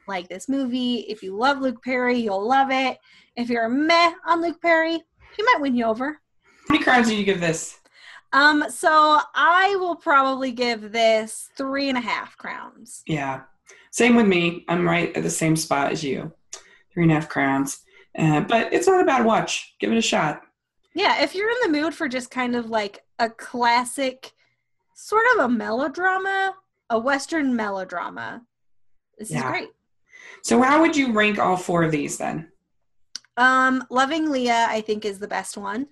like 0.07 0.29
this 0.29 0.47
movie. 0.47 0.99
If 1.09 1.21
you 1.21 1.35
love 1.35 1.59
Luke 1.59 1.83
Perry, 1.83 2.17
you'll 2.17 2.47
love 2.47 2.71
it. 2.71 2.97
If 3.35 3.49
you're 3.49 3.67
meh 3.67 4.13
on 4.25 4.41
Luke 4.41 4.61
Perry, 4.61 5.03
he 5.35 5.43
might 5.43 5.59
win 5.59 5.75
you 5.75 5.83
over. 5.83 6.21
How 6.69 6.73
many 6.73 6.83
crowns 6.83 7.07
do 7.07 7.15
you 7.15 7.25
give 7.25 7.41
this? 7.41 7.80
Um, 8.33 8.65
so 8.69 9.19
I 9.35 9.75
will 9.75 9.95
probably 9.95 10.51
give 10.51 10.91
this 10.91 11.49
three 11.57 11.89
and 11.89 11.97
a 11.97 12.01
half 12.01 12.37
crowns. 12.37 13.03
Yeah. 13.05 13.41
Same 13.91 14.15
with 14.15 14.27
me. 14.27 14.63
I'm 14.69 14.87
right 14.87 15.15
at 15.15 15.23
the 15.23 15.29
same 15.29 15.55
spot 15.55 15.91
as 15.91 16.03
you. 16.03 16.31
Three 16.93 17.03
and 17.03 17.11
a 17.11 17.15
half 17.15 17.29
crowns. 17.29 17.81
Uh, 18.17 18.41
but 18.41 18.73
it's 18.73 18.87
not 18.87 19.01
a 19.01 19.05
bad 19.05 19.25
watch. 19.25 19.75
Give 19.79 19.91
it 19.91 19.97
a 19.97 20.01
shot. 20.01 20.41
Yeah, 20.93 21.21
if 21.23 21.35
you're 21.35 21.49
in 21.49 21.71
the 21.71 21.79
mood 21.79 21.93
for 21.93 22.07
just 22.07 22.31
kind 22.31 22.55
of 22.55 22.69
like 22.69 23.03
a 23.19 23.29
classic, 23.29 24.33
sort 24.93 25.23
of 25.33 25.45
a 25.45 25.49
melodrama, 25.49 26.53
a 26.89 26.99
Western 26.99 27.55
melodrama, 27.55 28.41
this 29.17 29.31
is 29.31 29.41
great. 29.41 29.69
So, 30.43 30.61
how 30.61 30.81
would 30.81 30.95
you 30.95 31.13
rank 31.13 31.39
all 31.39 31.55
four 31.55 31.83
of 31.83 31.91
these 31.91 32.17
then? 32.17 32.49
Um, 33.37 33.85
Loving 33.89 34.29
Leah, 34.29 34.67
I 34.69 34.81
think, 34.81 35.05
is 35.05 35.19
the 35.19 35.27
best 35.27 35.55
one, 35.57 35.87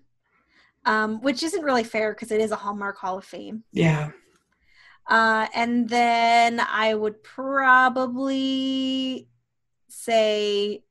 um, 0.85 1.21
which 1.21 1.43
isn't 1.43 1.63
really 1.63 1.83
fair 1.83 2.13
because 2.13 2.31
it 2.31 2.41
is 2.41 2.51
a 2.51 2.55
Hallmark 2.55 2.97
Hall 2.97 3.17
of 3.17 3.25
Fame. 3.25 3.63
Yeah. 3.71 4.11
Uh, 5.07 5.47
and 5.55 5.89
then 5.89 6.59
I 6.59 6.93
would 6.93 7.23
probably 7.23 9.27
say 9.87 10.83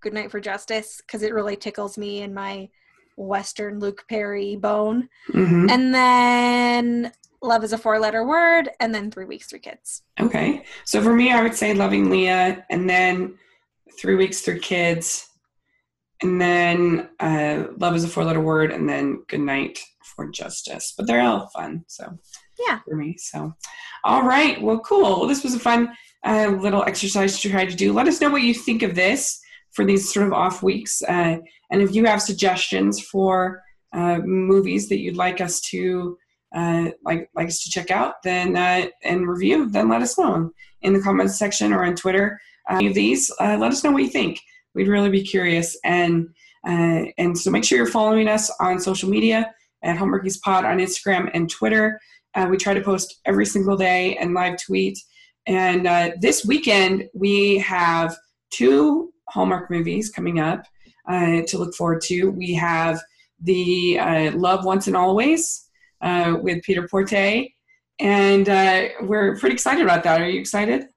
Goodnight 0.00 0.30
for 0.30 0.40
Justice 0.40 1.00
because 1.04 1.22
it 1.22 1.34
really 1.34 1.56
tickles 1.56 1.98
me 1.98 2.22
in 2.22 2.32
my 2.32 2.68
Western 3.16 3.80
Luke 3.80 4.04
Perry 4.08 4.56
bone. 4.56 5.08
hmm 5.32 5.68
And 5.68 5.94
then 5.94 7.12
Love 7.42 7.64
is 7.64 7.72
a 7.72 7.78
four 7.78 7.98
letter 7.98 8.26
word, 8.26 8.70
and 8.80 8.94
then 8.94 9.10
Three 9.10 9.24
Weeks, 9.24 9.46
Three 9.46 9.58
Kids. 9.58 10.02
Okay. 10.20 10.64
So 10.84 11.02
for 11.02 11.14
me, 11.14 11.32
I 11.32 11.42
would 11.42 11.54
say 11.54 11.74
Loving 11.74 12.10
Leah, 12.10 12.64
and 12.70 12.88
then 12.88 13.38
Three 13.98 14.14
Weeks, 14.14 14.40
Three 14.40 14.58
Kids, 14.58 15.25
and 16.22 16.40
then 16.40 17.08
uh, 17.20 17.64
Love 17.78 17.94
is 17.96 18.04
a 18.04 18.08
four 18.08 18.24
letter 18.24 18.40
word, 18.40 18.72
and 18.72 18.88
then 18.88 19.22
Good 19.28 19.40
Night 19.40 19.78
for 20.14 20.28
Justice. 20.30 20.94
But 20.96 21.06
they're 21.06 21.20
all 21.22 21.48
fun. 21.48 21.84
So 21.88 22.18
Yeah. 22.66 22.80
for 22.88 22.96
me. 22.96 23.16
So, 23.18 23.54
all 24.04 24.22
right. 24.22 24.60
Well, 24.60 24.78
cool. 24.80 25.02
Well, 25.20 25.26
this 25.26 25.42
was 25.44 25.54
a 25.54 25.58
fun 25.60 25.90
uh, 26.24 26.48
little 26.60 26.82
exercise 26.84 27.40
to 27.40 27.50
try 27.50 27.66
to 27.66 27.76
do. 27.76 27.92
Let 27.92 28.08
us 28.08 28.20
know 28.20 28.30
what 28.30 28.42
you 28.42 28.54
think 28.54 28.82
of 28.82 28.94
this 28.94 29.40
for 29.72 29.84
these 29.84 30.12
sort 30.12 30.26
of 30.26 30.32
off 30.32 30.62
weeks. 30.62 31.02
Uh, 31.02 31.36
and 31.70 31.82
if 31.82 31.94
you 31.94 32.04
have 32.06 32.22
suggestions 32.22 33.00
for 33.00 33.62
uh, 33.92 34.18
movies 34.24 34.88
that 34.88 34.98
you'd 34.98 35.16
like 35.16 35.40
us 35.40 35.60
to 35.60 36.16
uh, 36.54 36.90
like 37.04 37.28
like 37.34 37.48
us 37.48 37.62
to 37.64 37.70
check 37.70 37.90
out, 37.90 38.22
then 38.22 38.56
uh, 38.56 38.86
and 39.02 39.28
review, 39.28 39.68
then 39.68 39.88
let 39.88 40.00
us 40.00 40.16
know 40.18 40.50
in 40.80 40.92
the 40.94 41.00
comments 41.02 41.38
section 41.38 41.72
or 41.72 41.84
on 41.84 41.94
Twitter. 41.94 42.40
Uh, 42.70 42.76
any 42.76 42.86
of 42.86 42.94
these, 42.94 43.30
uh, 43.40 43.56
let 43.58 43.70
us 43.72 43.84
know 43.84 43.90
what 43.90 44.02
you 44.02 44.08
think. 44.08 44.40
We'd 44.76 44.88
really 44.88 45.10
be 45.10 45.22
curious. 45.22 45.76
And 45.84 46.28
uh, 46.68 47.06
and 47.16 47.36
so 47.36 47.50
make 47.50 47.64
sure 47.64 47.78
you're 47.78 47.86
following 47.86 48.28
us 48.28 48.50
on 48.60 48.78
social 48.80 49.08
media 49.08 49.52
at 49.82 49.96
Hallmarkies 49.96 50.40
Pod 50.40 50.64
on 50.64 50.78
Instagram 50.78 51.30
and 51.32 51.48
Twitter. 51.48 52.00
Uh, 52.34 52.46
we 52.50 52.56
try 52.56 52.74
to 52.74 52.80
post 52.80 53.20
every 53.24 53.46
single 53.46 53.76
day 53.76 54.16
and 54.16 54.34
live 54.34 54.60
tweet. 54.62 54.98
And 55.46 55.86
uh, 55.86 56.10
this 56.20 56.44
weekend, 56.44 57.08
we 57.14 57.58
have 57.58 58.16
two 58.50 59.12
Hallmark 59.28 59.70
movies 59.70 60.10
coming 60.10 60.40
up 60.40 60.64
uh, 61.08 61.42
to 61.46 61.58
look 61.58 61.74
forward 61.74 62.02
to. 62.02 62.30
We 62.30 62.52
have 62.54 63.00
the 63.40 63.98
uh, 63.98 64.32
Love 64.32 64.64
Once 64.64 64.88
and 64.88 64.96
Always 64.96 65.68
uh, 66.00 66.36
with 66.40 66.62
Peter 66.64 66.88
Porte. 66.88 67.48
And 68.00 68.46
we're 69.08 69.38
pretty 69.38 69.54
excited 69.54 69.84
about 69.84 70.02
that. 70.02 70.20
Are 70.20 70.28
you 70.28 70.40
excited? 70.40 70.88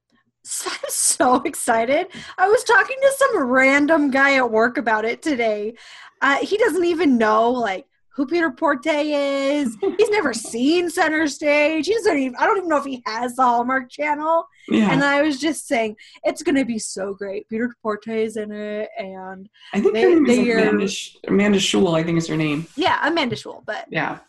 I'm 0.66 0.80
so 0.90 1.42
excited. 1.42 2.08
I 2.38 2.48
was 2.48 2.64
talking 2.64 2.98
to 3.02 3.12
some 3.18 3.44
random 3.44 4.10
guy 4.12 4.36
at 4.36 4.50
work 4.52 4.78
about 4.78 5.06
it 5.06 5.22
today. 5.22 5.74
Uh, 6.22 6.38
he 6.38 6.58
doesn't 6.58 6.86
even 6.86 7.18
know 7.18 7.52
like 7.52 7.86
who 8.16 8.26
Peter 8.26 8.52
Porte 8.52 8.86
is. 8.88 9.78
He's 9.98 10.10
never 10.10 10.34
seen 10.52 10.90
Center 10.90 11.28
Stage. 11.28 11.88
He 11.88 11.94
doesn't 11.94 12.18
even. 12.18 12.36
I 12.38 12.46
don't 12.46 12.58
even 12.58 12.70
know 12.70 12.78
if 12.78 12.86
he 12.86 13.02
has 13.06 13.36
the 13.36 13.44
Hallmark 13.44 13.90
Channel. 13.90 14.46
Yeah. 14.68 14.92
And 14.92 15.04
I 15.04 15.22
was 15.22 15.40
just 15.40 15.68
saying 15.68 15.96
it's 16.24 16.44
going 16.44 16.56
to 16.56 16.66
be 16.66 16.80
so 16.80 17.14
great. 17.14 17.48
Peter 17.50 17.74
Porte 17.82 18.08
is 18.08 18.36
in 18.38 18.52
it, 18.52 18.90
and 18.98 19.48
I 19.74 19.80
think 19.82 19.94
they- 19.94 20.02
her 20.04 20.10
name 20.10 20.26
is 20.26 20.38
they 20.38 20.52
are- 20.52 20.60
Amanda, 20.60 20.88
Sh- 20.90 21.16
Amanda 21.28 21.58
Schull, 21.60 21.98
I 21.98 22.04
think 22.04 22.18
is 22.18 22.28
her 22.28 22.36
name. 22.38 22.68
yeah, 22.76 23.00
Amanda 23.08 23.36
Schull. 23.36 23.64
But 23.66 23.86
Yeah. 23.90 24.20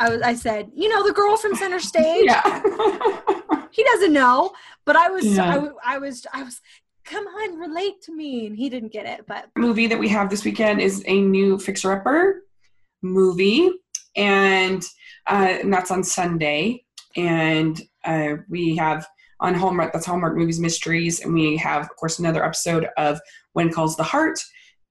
I 0.00 0.08
was. 0.10 0.20
I 0.22 0.34
said, 0.34 0.70
you 0.74 0.88
know, 0.88 1.06
the 1.06 1.12
girl 1.12 1.36
from 1.36 1.54
Center 1.54 1.78
Stage. 1.92 2.24
Yeah. 2.26 2.62
He 3.76 3.84
doesn't 3.84 4.14
know, 4.14 4.52
but 4.86 4.96
I 4.96 5.10
was. 5.10 5.26
Yeah. 5.26 5.68
I, 5.84 5.96
I 5.96 5.98
was. 5.98 6.26
I 6.32 6.42
was. 6.42 6.60
Come 7.04 7.26
on, 7.26 7.58
relate 7.58 8.00
to 8.02 8.16
me, 8.16 8.46
and 8.46 8.56
he 8.56 8.70
didn't 8.70 8.90
get 8.90 9.06
it. 9.06 9.26
But 9.28 9.50
movie 9.54 9.86
that 9.86 9.98
we 9.98 10.08
have 10.08 10.30
this 10.30 10.44
weekend 10.44 10.80
is 10.80 11.04
a 11.06 11.20
new 11.20 11.58
Fixer 11.58 11.92
Upper 11.92 12.42
movie, 13.02 13.70
and, 14.16 14.82
uh, 15.28 15.58
and 15.60 15.72
that's 15.72 15.92
on 15.92 16.02
Sunday. 16.02 16.84
And 17.14 17.80
uh, 18.04 18.36
we 18.48 18.74
have 18.76 19.06
on 19.38 19.54
Hallmark, 19.54 19.92
that's 19.92 20.06
Hallmark 20.06 20.36
Movies 20.36 20.58
Mysteries, 20.58 21.20
and 21.20 21.32
we 21.32 21.56
have, 21.58 21.82
of 21.82 21.94
course, 21.96 22.18
another 22.18 22.44
episode 22.44 22.88
of 22.96 23.20
When 23.52 23.70
Calls 23.70 23.96
the 23.96 24.02
Heart 24.02 24.40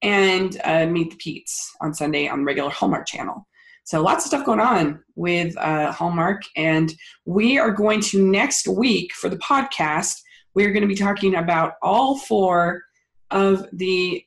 and 0.01 0.61
uh, 0.63 0.85
Meet 0.85 1.11
the 1.11 1.17
Peetes 1.17 1.75
on 1.81 1.93
Sunday 1.93 2.27
on 2.27 2.39
the 2.39 2.45
regular 2.45 2.69
Hallmark 2.69 3.07
channel. 3.07 3.47
So 3.85 4.01
lots 4.01 4.25
of 4.25 4.29
stuff 4.29 4.45
going 4.45 4.59
on 4.59 5.03
with 5.15 5.55
uh, 5.57 5.91
Hallmark, 5.91 6.41
and 6.55 6.93
we 7.25 7.59
are 7.59 7.71
going 7.71 8.01
to 8.01 8.25
next 8.25 8.67
week 8.67 9.13
for 9.13 9.29
the 9.29 9.37
podcast. 9.37 10.21
We're 10.55 10.71
going 10.71 10.81
to 10.81 10.87
be 10.87 10.95
talking 10.95 11.35
about 11.35 11.73
all 11.83 12.17
four 12.17 12.83
of 13.29 13.67
the 13.71 14.25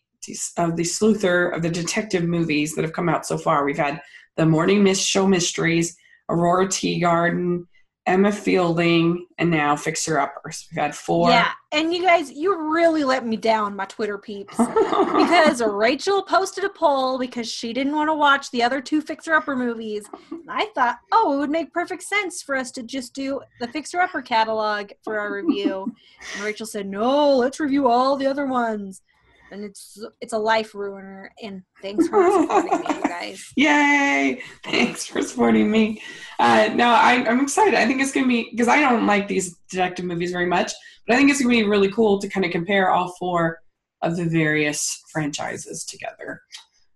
of 0.58 0.76
the 0.76 0.84
sleuther 0.84 1.54
of 1.54 1.62
the 1.62 1.70
detective 1.70 2.22
movies 2.22 2.74
that 2.74 2.82
have 2.82 2.92
come 2.92 3.08
out 3.08 3.26
so 3.26 3.36
far. 3.36 3.64
We've 3.64 3.76
had 3.76 4.00
the 4.36 4.46
Morning 4.46 4.84
Mist 4.84 5.04
Show 5.04 5.26
Mysteries, 5.26 5.96
Aurora 6.28 6.66
Teagarden, 6.66 7.64
Emma 8.08 8.32
Fielding, 8.32 9.26
and 9.36 9.50
now 9.50 9.76
Fixer 9.76 10.18
Uppers. 10.18 10.66
We've 10.70 10.80
had 10.80 10.94
four. 10.96 11.28
yeah, 11.28 11.50
and 11.72 11.94
you 11.94 12.02
guys, 12.02 12.32
you 12.32 12.72
really 12.72 13.04
let 13.04 13.26
me 13.26 13.36
down, 13.36 13.76
my 13.76 13.84
Twitter 13.84 14.16
peeps. 14.16 14.56
because 14.56 15.60
Rachel 15.66 16.22
posted 16.22 16.64
a 16.64 16.70
poll 16.70 17.18
because 17.18 17.46
she 17.50 17.74
didn't 17.74 17.94
want 17.94 18.08
to 18.08 18.14
watch 18.14 18.50
the 18.50 18.62
other 18.62 18.80
two 18.80 19.02
Fixer 19.02 19.34
Upper 19.34 19.54
movies. 19.54 20.08
And 20.30 20.48
I 20.48 20.66
thought, 20.74 20.96
oh, 21.12 21.34
it 21.34 21.38
would 21.38 21.50
make 21.50 21.72
perfect 21.72 22.02
sense 22.02 22.42
for 22.42 22.56
us 22.56 22.70
to 22.72 22.82
just 22.82 23.14
do 23.14 23.42
the 23.60 23.68
Fixer 23.68 24.00
Upper 24.00 24.22
catalog 24.22 24.90
for 25.04 25.20
our 25.20 25.32
review. 25.34 25.92
and 26.34 26.44
Rachel 26.44 26.66
said, 26.66 26.86
no, 26.88 27.36
let's 27.36 27.60
review 27.60 27.88
all 27.88 28.16
the 28.16 28.26
other 28.26 28.46
ones. 28.46 29.02
And 29.50 29.64
it's 29.64 29.98
it's 30.20 30.32
a 30.32 30.38
life 30.38 30.74
ruiner. 30.74 31.30
And 31.42 31.62
thanks 31.82 32.06
for 32.08 32.30
supporting 32.30 32.80
me, 32.80 32.86
you 32.96 33.02
guys. 33.02 33.52
Yay! 33.56 34.42
Thanks 34.64 35.06
for 35.06 35.22
supporting 35.22 35.70
me. 35.70 36.02
Uh, 36.38 36.70
no, 36.74 36.88
I, 36.88 37.24
I'm 37.28 37.40
excited. 37.40 37.74
I 37.74 37.86
think 37.86 38.00
it's 38.02 38.12
going 38.12 38.24
to 38.24 38.28
be 38.28 38.48
because 38.50 38.68
I 38.68 38.80
don't 38.80 39.06
like 39.06 39.26
these 39.28 39.56
detective 39.70 40.04
movies 40.04 40.32
very 40.32 40.46
much, 40.46 40.72
but 41.06 41.14
I 41.14 41.16
think 41.16 41.30
it's 41.30 41.40
going 41.42 41.56
to 41.56 41.62
be 41.64 41.68
really 41.68 41.90
cool 41.92 42.18
to 42.20 42.28
kind 42.28 42.44
of 42.44 42.52
compare 42.52 42.90
all 42.90 43.14
four 43.18 43.60
of 44.02 44.16
the 44.16 44.24
various 44.26 45.02
franchises 45.12 45.84
together 45.84 46.40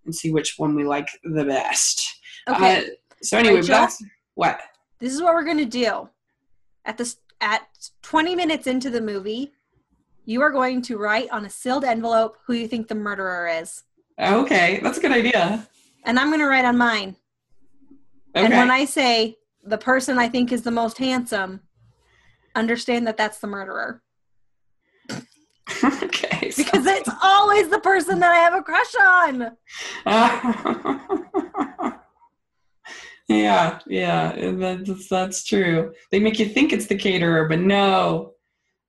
and 0.05 0.13
see 0.15 0.31
which 0.31 0.55
one 0.57 0.75
we 0.75 0.83
like 0.85 1.07
the 1.23 1.43
best. 1.45 2.05
Okay, 2.47 2.77
Uh, 2.77 2.81
so 3.21 3.37
anyway, 3.37 3.55
Rachel? 3.55 3.69
that's 3.75 4.03
what. 4.35 4.59
this 4.99 5.13
is 5.13 5.21
what 5.21 5.33
we're 5.33 5.43
gonna 5.45 5.65
do. 5.65 6.09
At 6.85 6.97
this 6.97 7.17
at 7.41 7.63
20 8.03 8.35
minutes 8.35 8.67
into 8.67 8.89
the 8.89 9.01
movie, 9.01 9.51
you 10.25 10.41
are 10.41 10.51
going 10.51 10.81
to 10.83 10.97
write 10.97 11.29
on 11.31 11.45
a 11.45 11.49
sealed 11.49 11.83
envelope 11.83 12.37
who 12.45 12.53
you 12.53 12.67
think 12.67 12.87
the 12.87 12.95
murderer 12.95 13.47
is. 13.47 13.83
Okay, 14.19 14.79
that's 14.83 14.97
a 14.97 15.01
good 15.01 15.11
idea. 15.11 15.67
and 16.05 16.19
I'm 16.19 16.27
going 16.27 16.39
to 16.39 16.45
write 16.47 16.65
on 16.65 16.77
mine. 16.77 17.15
Okay. 18.35 18.45
And 18.45 18.53
when 18.53 18.71
I 18.71 18.85
say 18.85 19.37
the 19.63 19.77
person 19.77 20.17
I 20.17 20.27
think 20.29 20.51
is 20.51 20.61
the 20.63 20.71
most 20.71 20.97
handsome, 20.97 21.61
understand 22.55 23.07
that 23.07 23.17
that's 23.17 23.39
the 23.39 23.47
murderer 23.47 24.01
okay. 25.83 26.51
so- 26.51 26.63
because 26.63 26.85
it's 26.85 27.09
always 27.23 27.69
the 27.69 27.79
person 27.79 28.19
that 28.19 28.31
I 28.31 28.35
have 28.35 28.53
a 28.53 28.61
crush 28.61 28.95
on. 28.95 29.57
yeah, 33.27 33.79
yeah, 33.87 34.51
that's 34.51 35.07
that's 35.09 35.43
true. 35.43 35.93
They 36.11 36.19
make 36.19 36.37
you 36.39 36.45
think 36.45 36.73
it's 36.73 36.87
the 36.87 36.95
caterer, 36.97 37.47
but 37.47 37.59
no, 37.59 38.32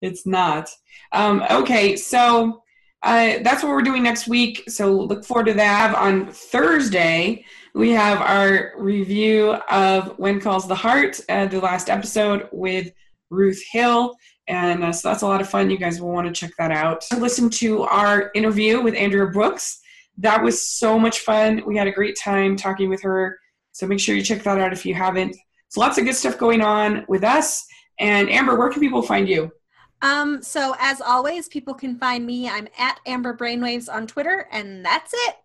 it's 0.04 0.26
not. 0.26 0.68
Um, 1.12 1.42
okay, 1.50 1.96
so 1.96 2.62
uh, 3.02 3.38
that's 3.42 3.62
what 3.62 3.70
we're 3.70 3.82
doing 3.82 4.02
next 4.02 4.28
week. 4.28 4.64
So 4.68 4.92
look 4.92 5.24
forward 5.24 5.46
to 5.46 5.54
that. 5.54 5.94
On 5.94 6.30
Thursday, 6.30 7.44
we 7.74 7.90
have 7.90 8.20
our 8.20 8.72
review 8.78 9.52
of 9.70 10.18
When 10.18 10.40
Calls 10.40 10.68
the 10.68 10.74
Heart, 10.74 11.20
uh, 11.28 11.46
the 11.46 11.60
last 11.60 11.90
episode 11.90 12.48
with 12.52 12.92
Ruth 13.30 13.62
Hill. 13.72 14.14
And 14.46 14.84
uh, 14.84 14.92
so 14.92 15.08
that's 15.08 15.22
a 15.22 15.26
lot 15.26 15.40
of 15.40 15.48
fun. 15.48 15.70
You 15.70 15.78
guys 15.78 16.00
will 16.00 16.12
want 16.12 16.26
to 16.26 16.32
check 16.32 16.52
that 16.58 16.70
out. 16.70 17.04
Listen 17.16 17.48
to 17.50 17.82
our 17.84 18.30
interview 18.34 18.82
with 18.82 18.94
Andrea 18.94 19.26
Brooks. 19.26 19.80
That 20.18 20.42
was 20.42 20.66
so 20.66 20.98
much 20.98 21.20
fun. 21.20 21.62
We 21.66 21.76
had 21.76 21.86
a 21.88 21.92
great 21.92 22.16
time 22.16 22.56
talking 22.56 22.88
with 22.88 23.02
her. 23.02 23.38
So 23.72 23.86
make 23.86 24.00
sure 24.00 24.14
you 24.14 24.22
check 24.22 24.42
that 24.42 24.58
out 24.58 24.72
if 24.72 24.86
you 24.86 24.94
haven't. 24.94 25.34
So 25.68 25.80
lots 25.80 25.98
of 25.98 26.04
good 26.04 26.14
stuff 26.14 26.38
going 26.38 26.60
on 26.60 27.04
with 27.08 27.24
us. 27.24 27.64
And 27.98 28.30
Amber, 28.30 28.56
where 28.56 28.70
can 28.70 28.80
people 28.80 29.02
find 29.02 29.28
you? 29.28 29.50
Um, 30.04 30.42
so 30.42 30.76
as 30.78 31.00
always, 31.00 31.48
people 31.48 31.72
can 31.72 31.96
find 31.96 32.26
me. 32.26 32.46
I'm 32.46 32.68
at 32.78 33.00
Amber 33.06 33.34
Brainwaves 33.34 33.92
on 33.92 34.06
Twitter, 34.06 34.46
and 34.52 34.84
that's 34.84 35.14
it. 35.14 35.36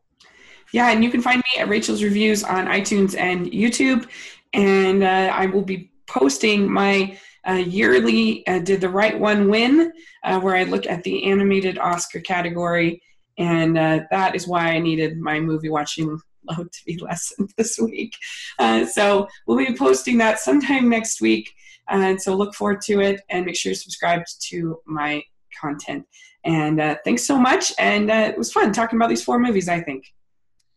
Yeah, 0.73 0.91
and 0.91 1.01
you 1.01 1.09
can 1.09 1.21
find 1.21 1.37
me 1.37 1.61
at 1.61 1.69
Rachel's 1.69 2.03
Reviews 2.03 2.43
on 2.43 2.67
iTunes 2.67 3.17
and 3.17 3.47
YouTube. 3.47 4.07
And 4.53 5.01
uh, 5.01 5.31
I 5.33 5.45
will 5.45 5.61
be 5.61 5.91
posting 6.07 6.69
my 6.69 7.17
uh, 7.47 7.53
yearly 7.53 8.45
uh, 8.47 8.59
Did 8.59 8.81
the 8.81 8.89
Right 8.89 9.17
One 9.17 9.49
Win, 9.49 9.93
uh, 10.25 10.41
where 10.41 10.57
I 10.57 10.63
look 10.63 10.85
at 10.85 11.03
the 11.03 11.23
animated 11.23 11.77
Oscar 11.79 12.19
category. 12.19 13.01
And 13.37 13.77
uh, 13.77 14.01
that 14.11 14.35
is 14.35 14.45
why 14.45 14.71
I 14.71 14.79
needed 14.79 15.17
my 15.17 15.39
movie 15.39 15.69
watching 15.69 16.19
load 16.49 16.69
to 16.69 16.85
be 16.85 16.97
lessened 16.97 17.53
this 17.57 17.79
week. 17.79 18.13
Uh, 18.59 18.85
so 18.85 19.29
we'll 19.47 19.57
be 19.57 19.73
posting 19.73 20.17
that 20.17 20.39
sometime 20.39 20.89
next 20.89 21.21
week. 21.21 21.49
And 21.89 22.21
so 22.21 22.35
look 22.35 22.53
forward 22.53 22.81
to 22.81 23.01
it 23.01 23.21
and 23.29 23.45
make 23.45 23.55
sure 23.55 23.71
you're 23.71 23.75
subscribed 23.75 24.27
to 24.49 24.79
my 24.85 25.23
content. 25.59 26.05
And 26.45 26.79
uh, 26.79 26.95
thanks 27.03 27.23
so 27.23 27.37
much. 27.39 27.73
And 27.79 28.09
uh, 28.09 28.29
it 28.31 28.37
was 28.37 28.51
fun 28.51 28.71
talking 28.71 28.97
about 28.97 29.09
these 29.09 29.23
four 29.23 29.39
movies, 29.39 29.67
I 29.67 29.81
think 29.81 30.05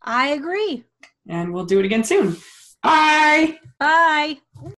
I 0.03 0.29
agree. 0.29 0.85
and 1.29 1.53
we'll 1.53 1.65
do 1.65 1.79
it 1.79 1.85
again 1.85 2.05
soon. 2.05 2.37
Bye. 2.83 3.59
Bye. 3.79 4.39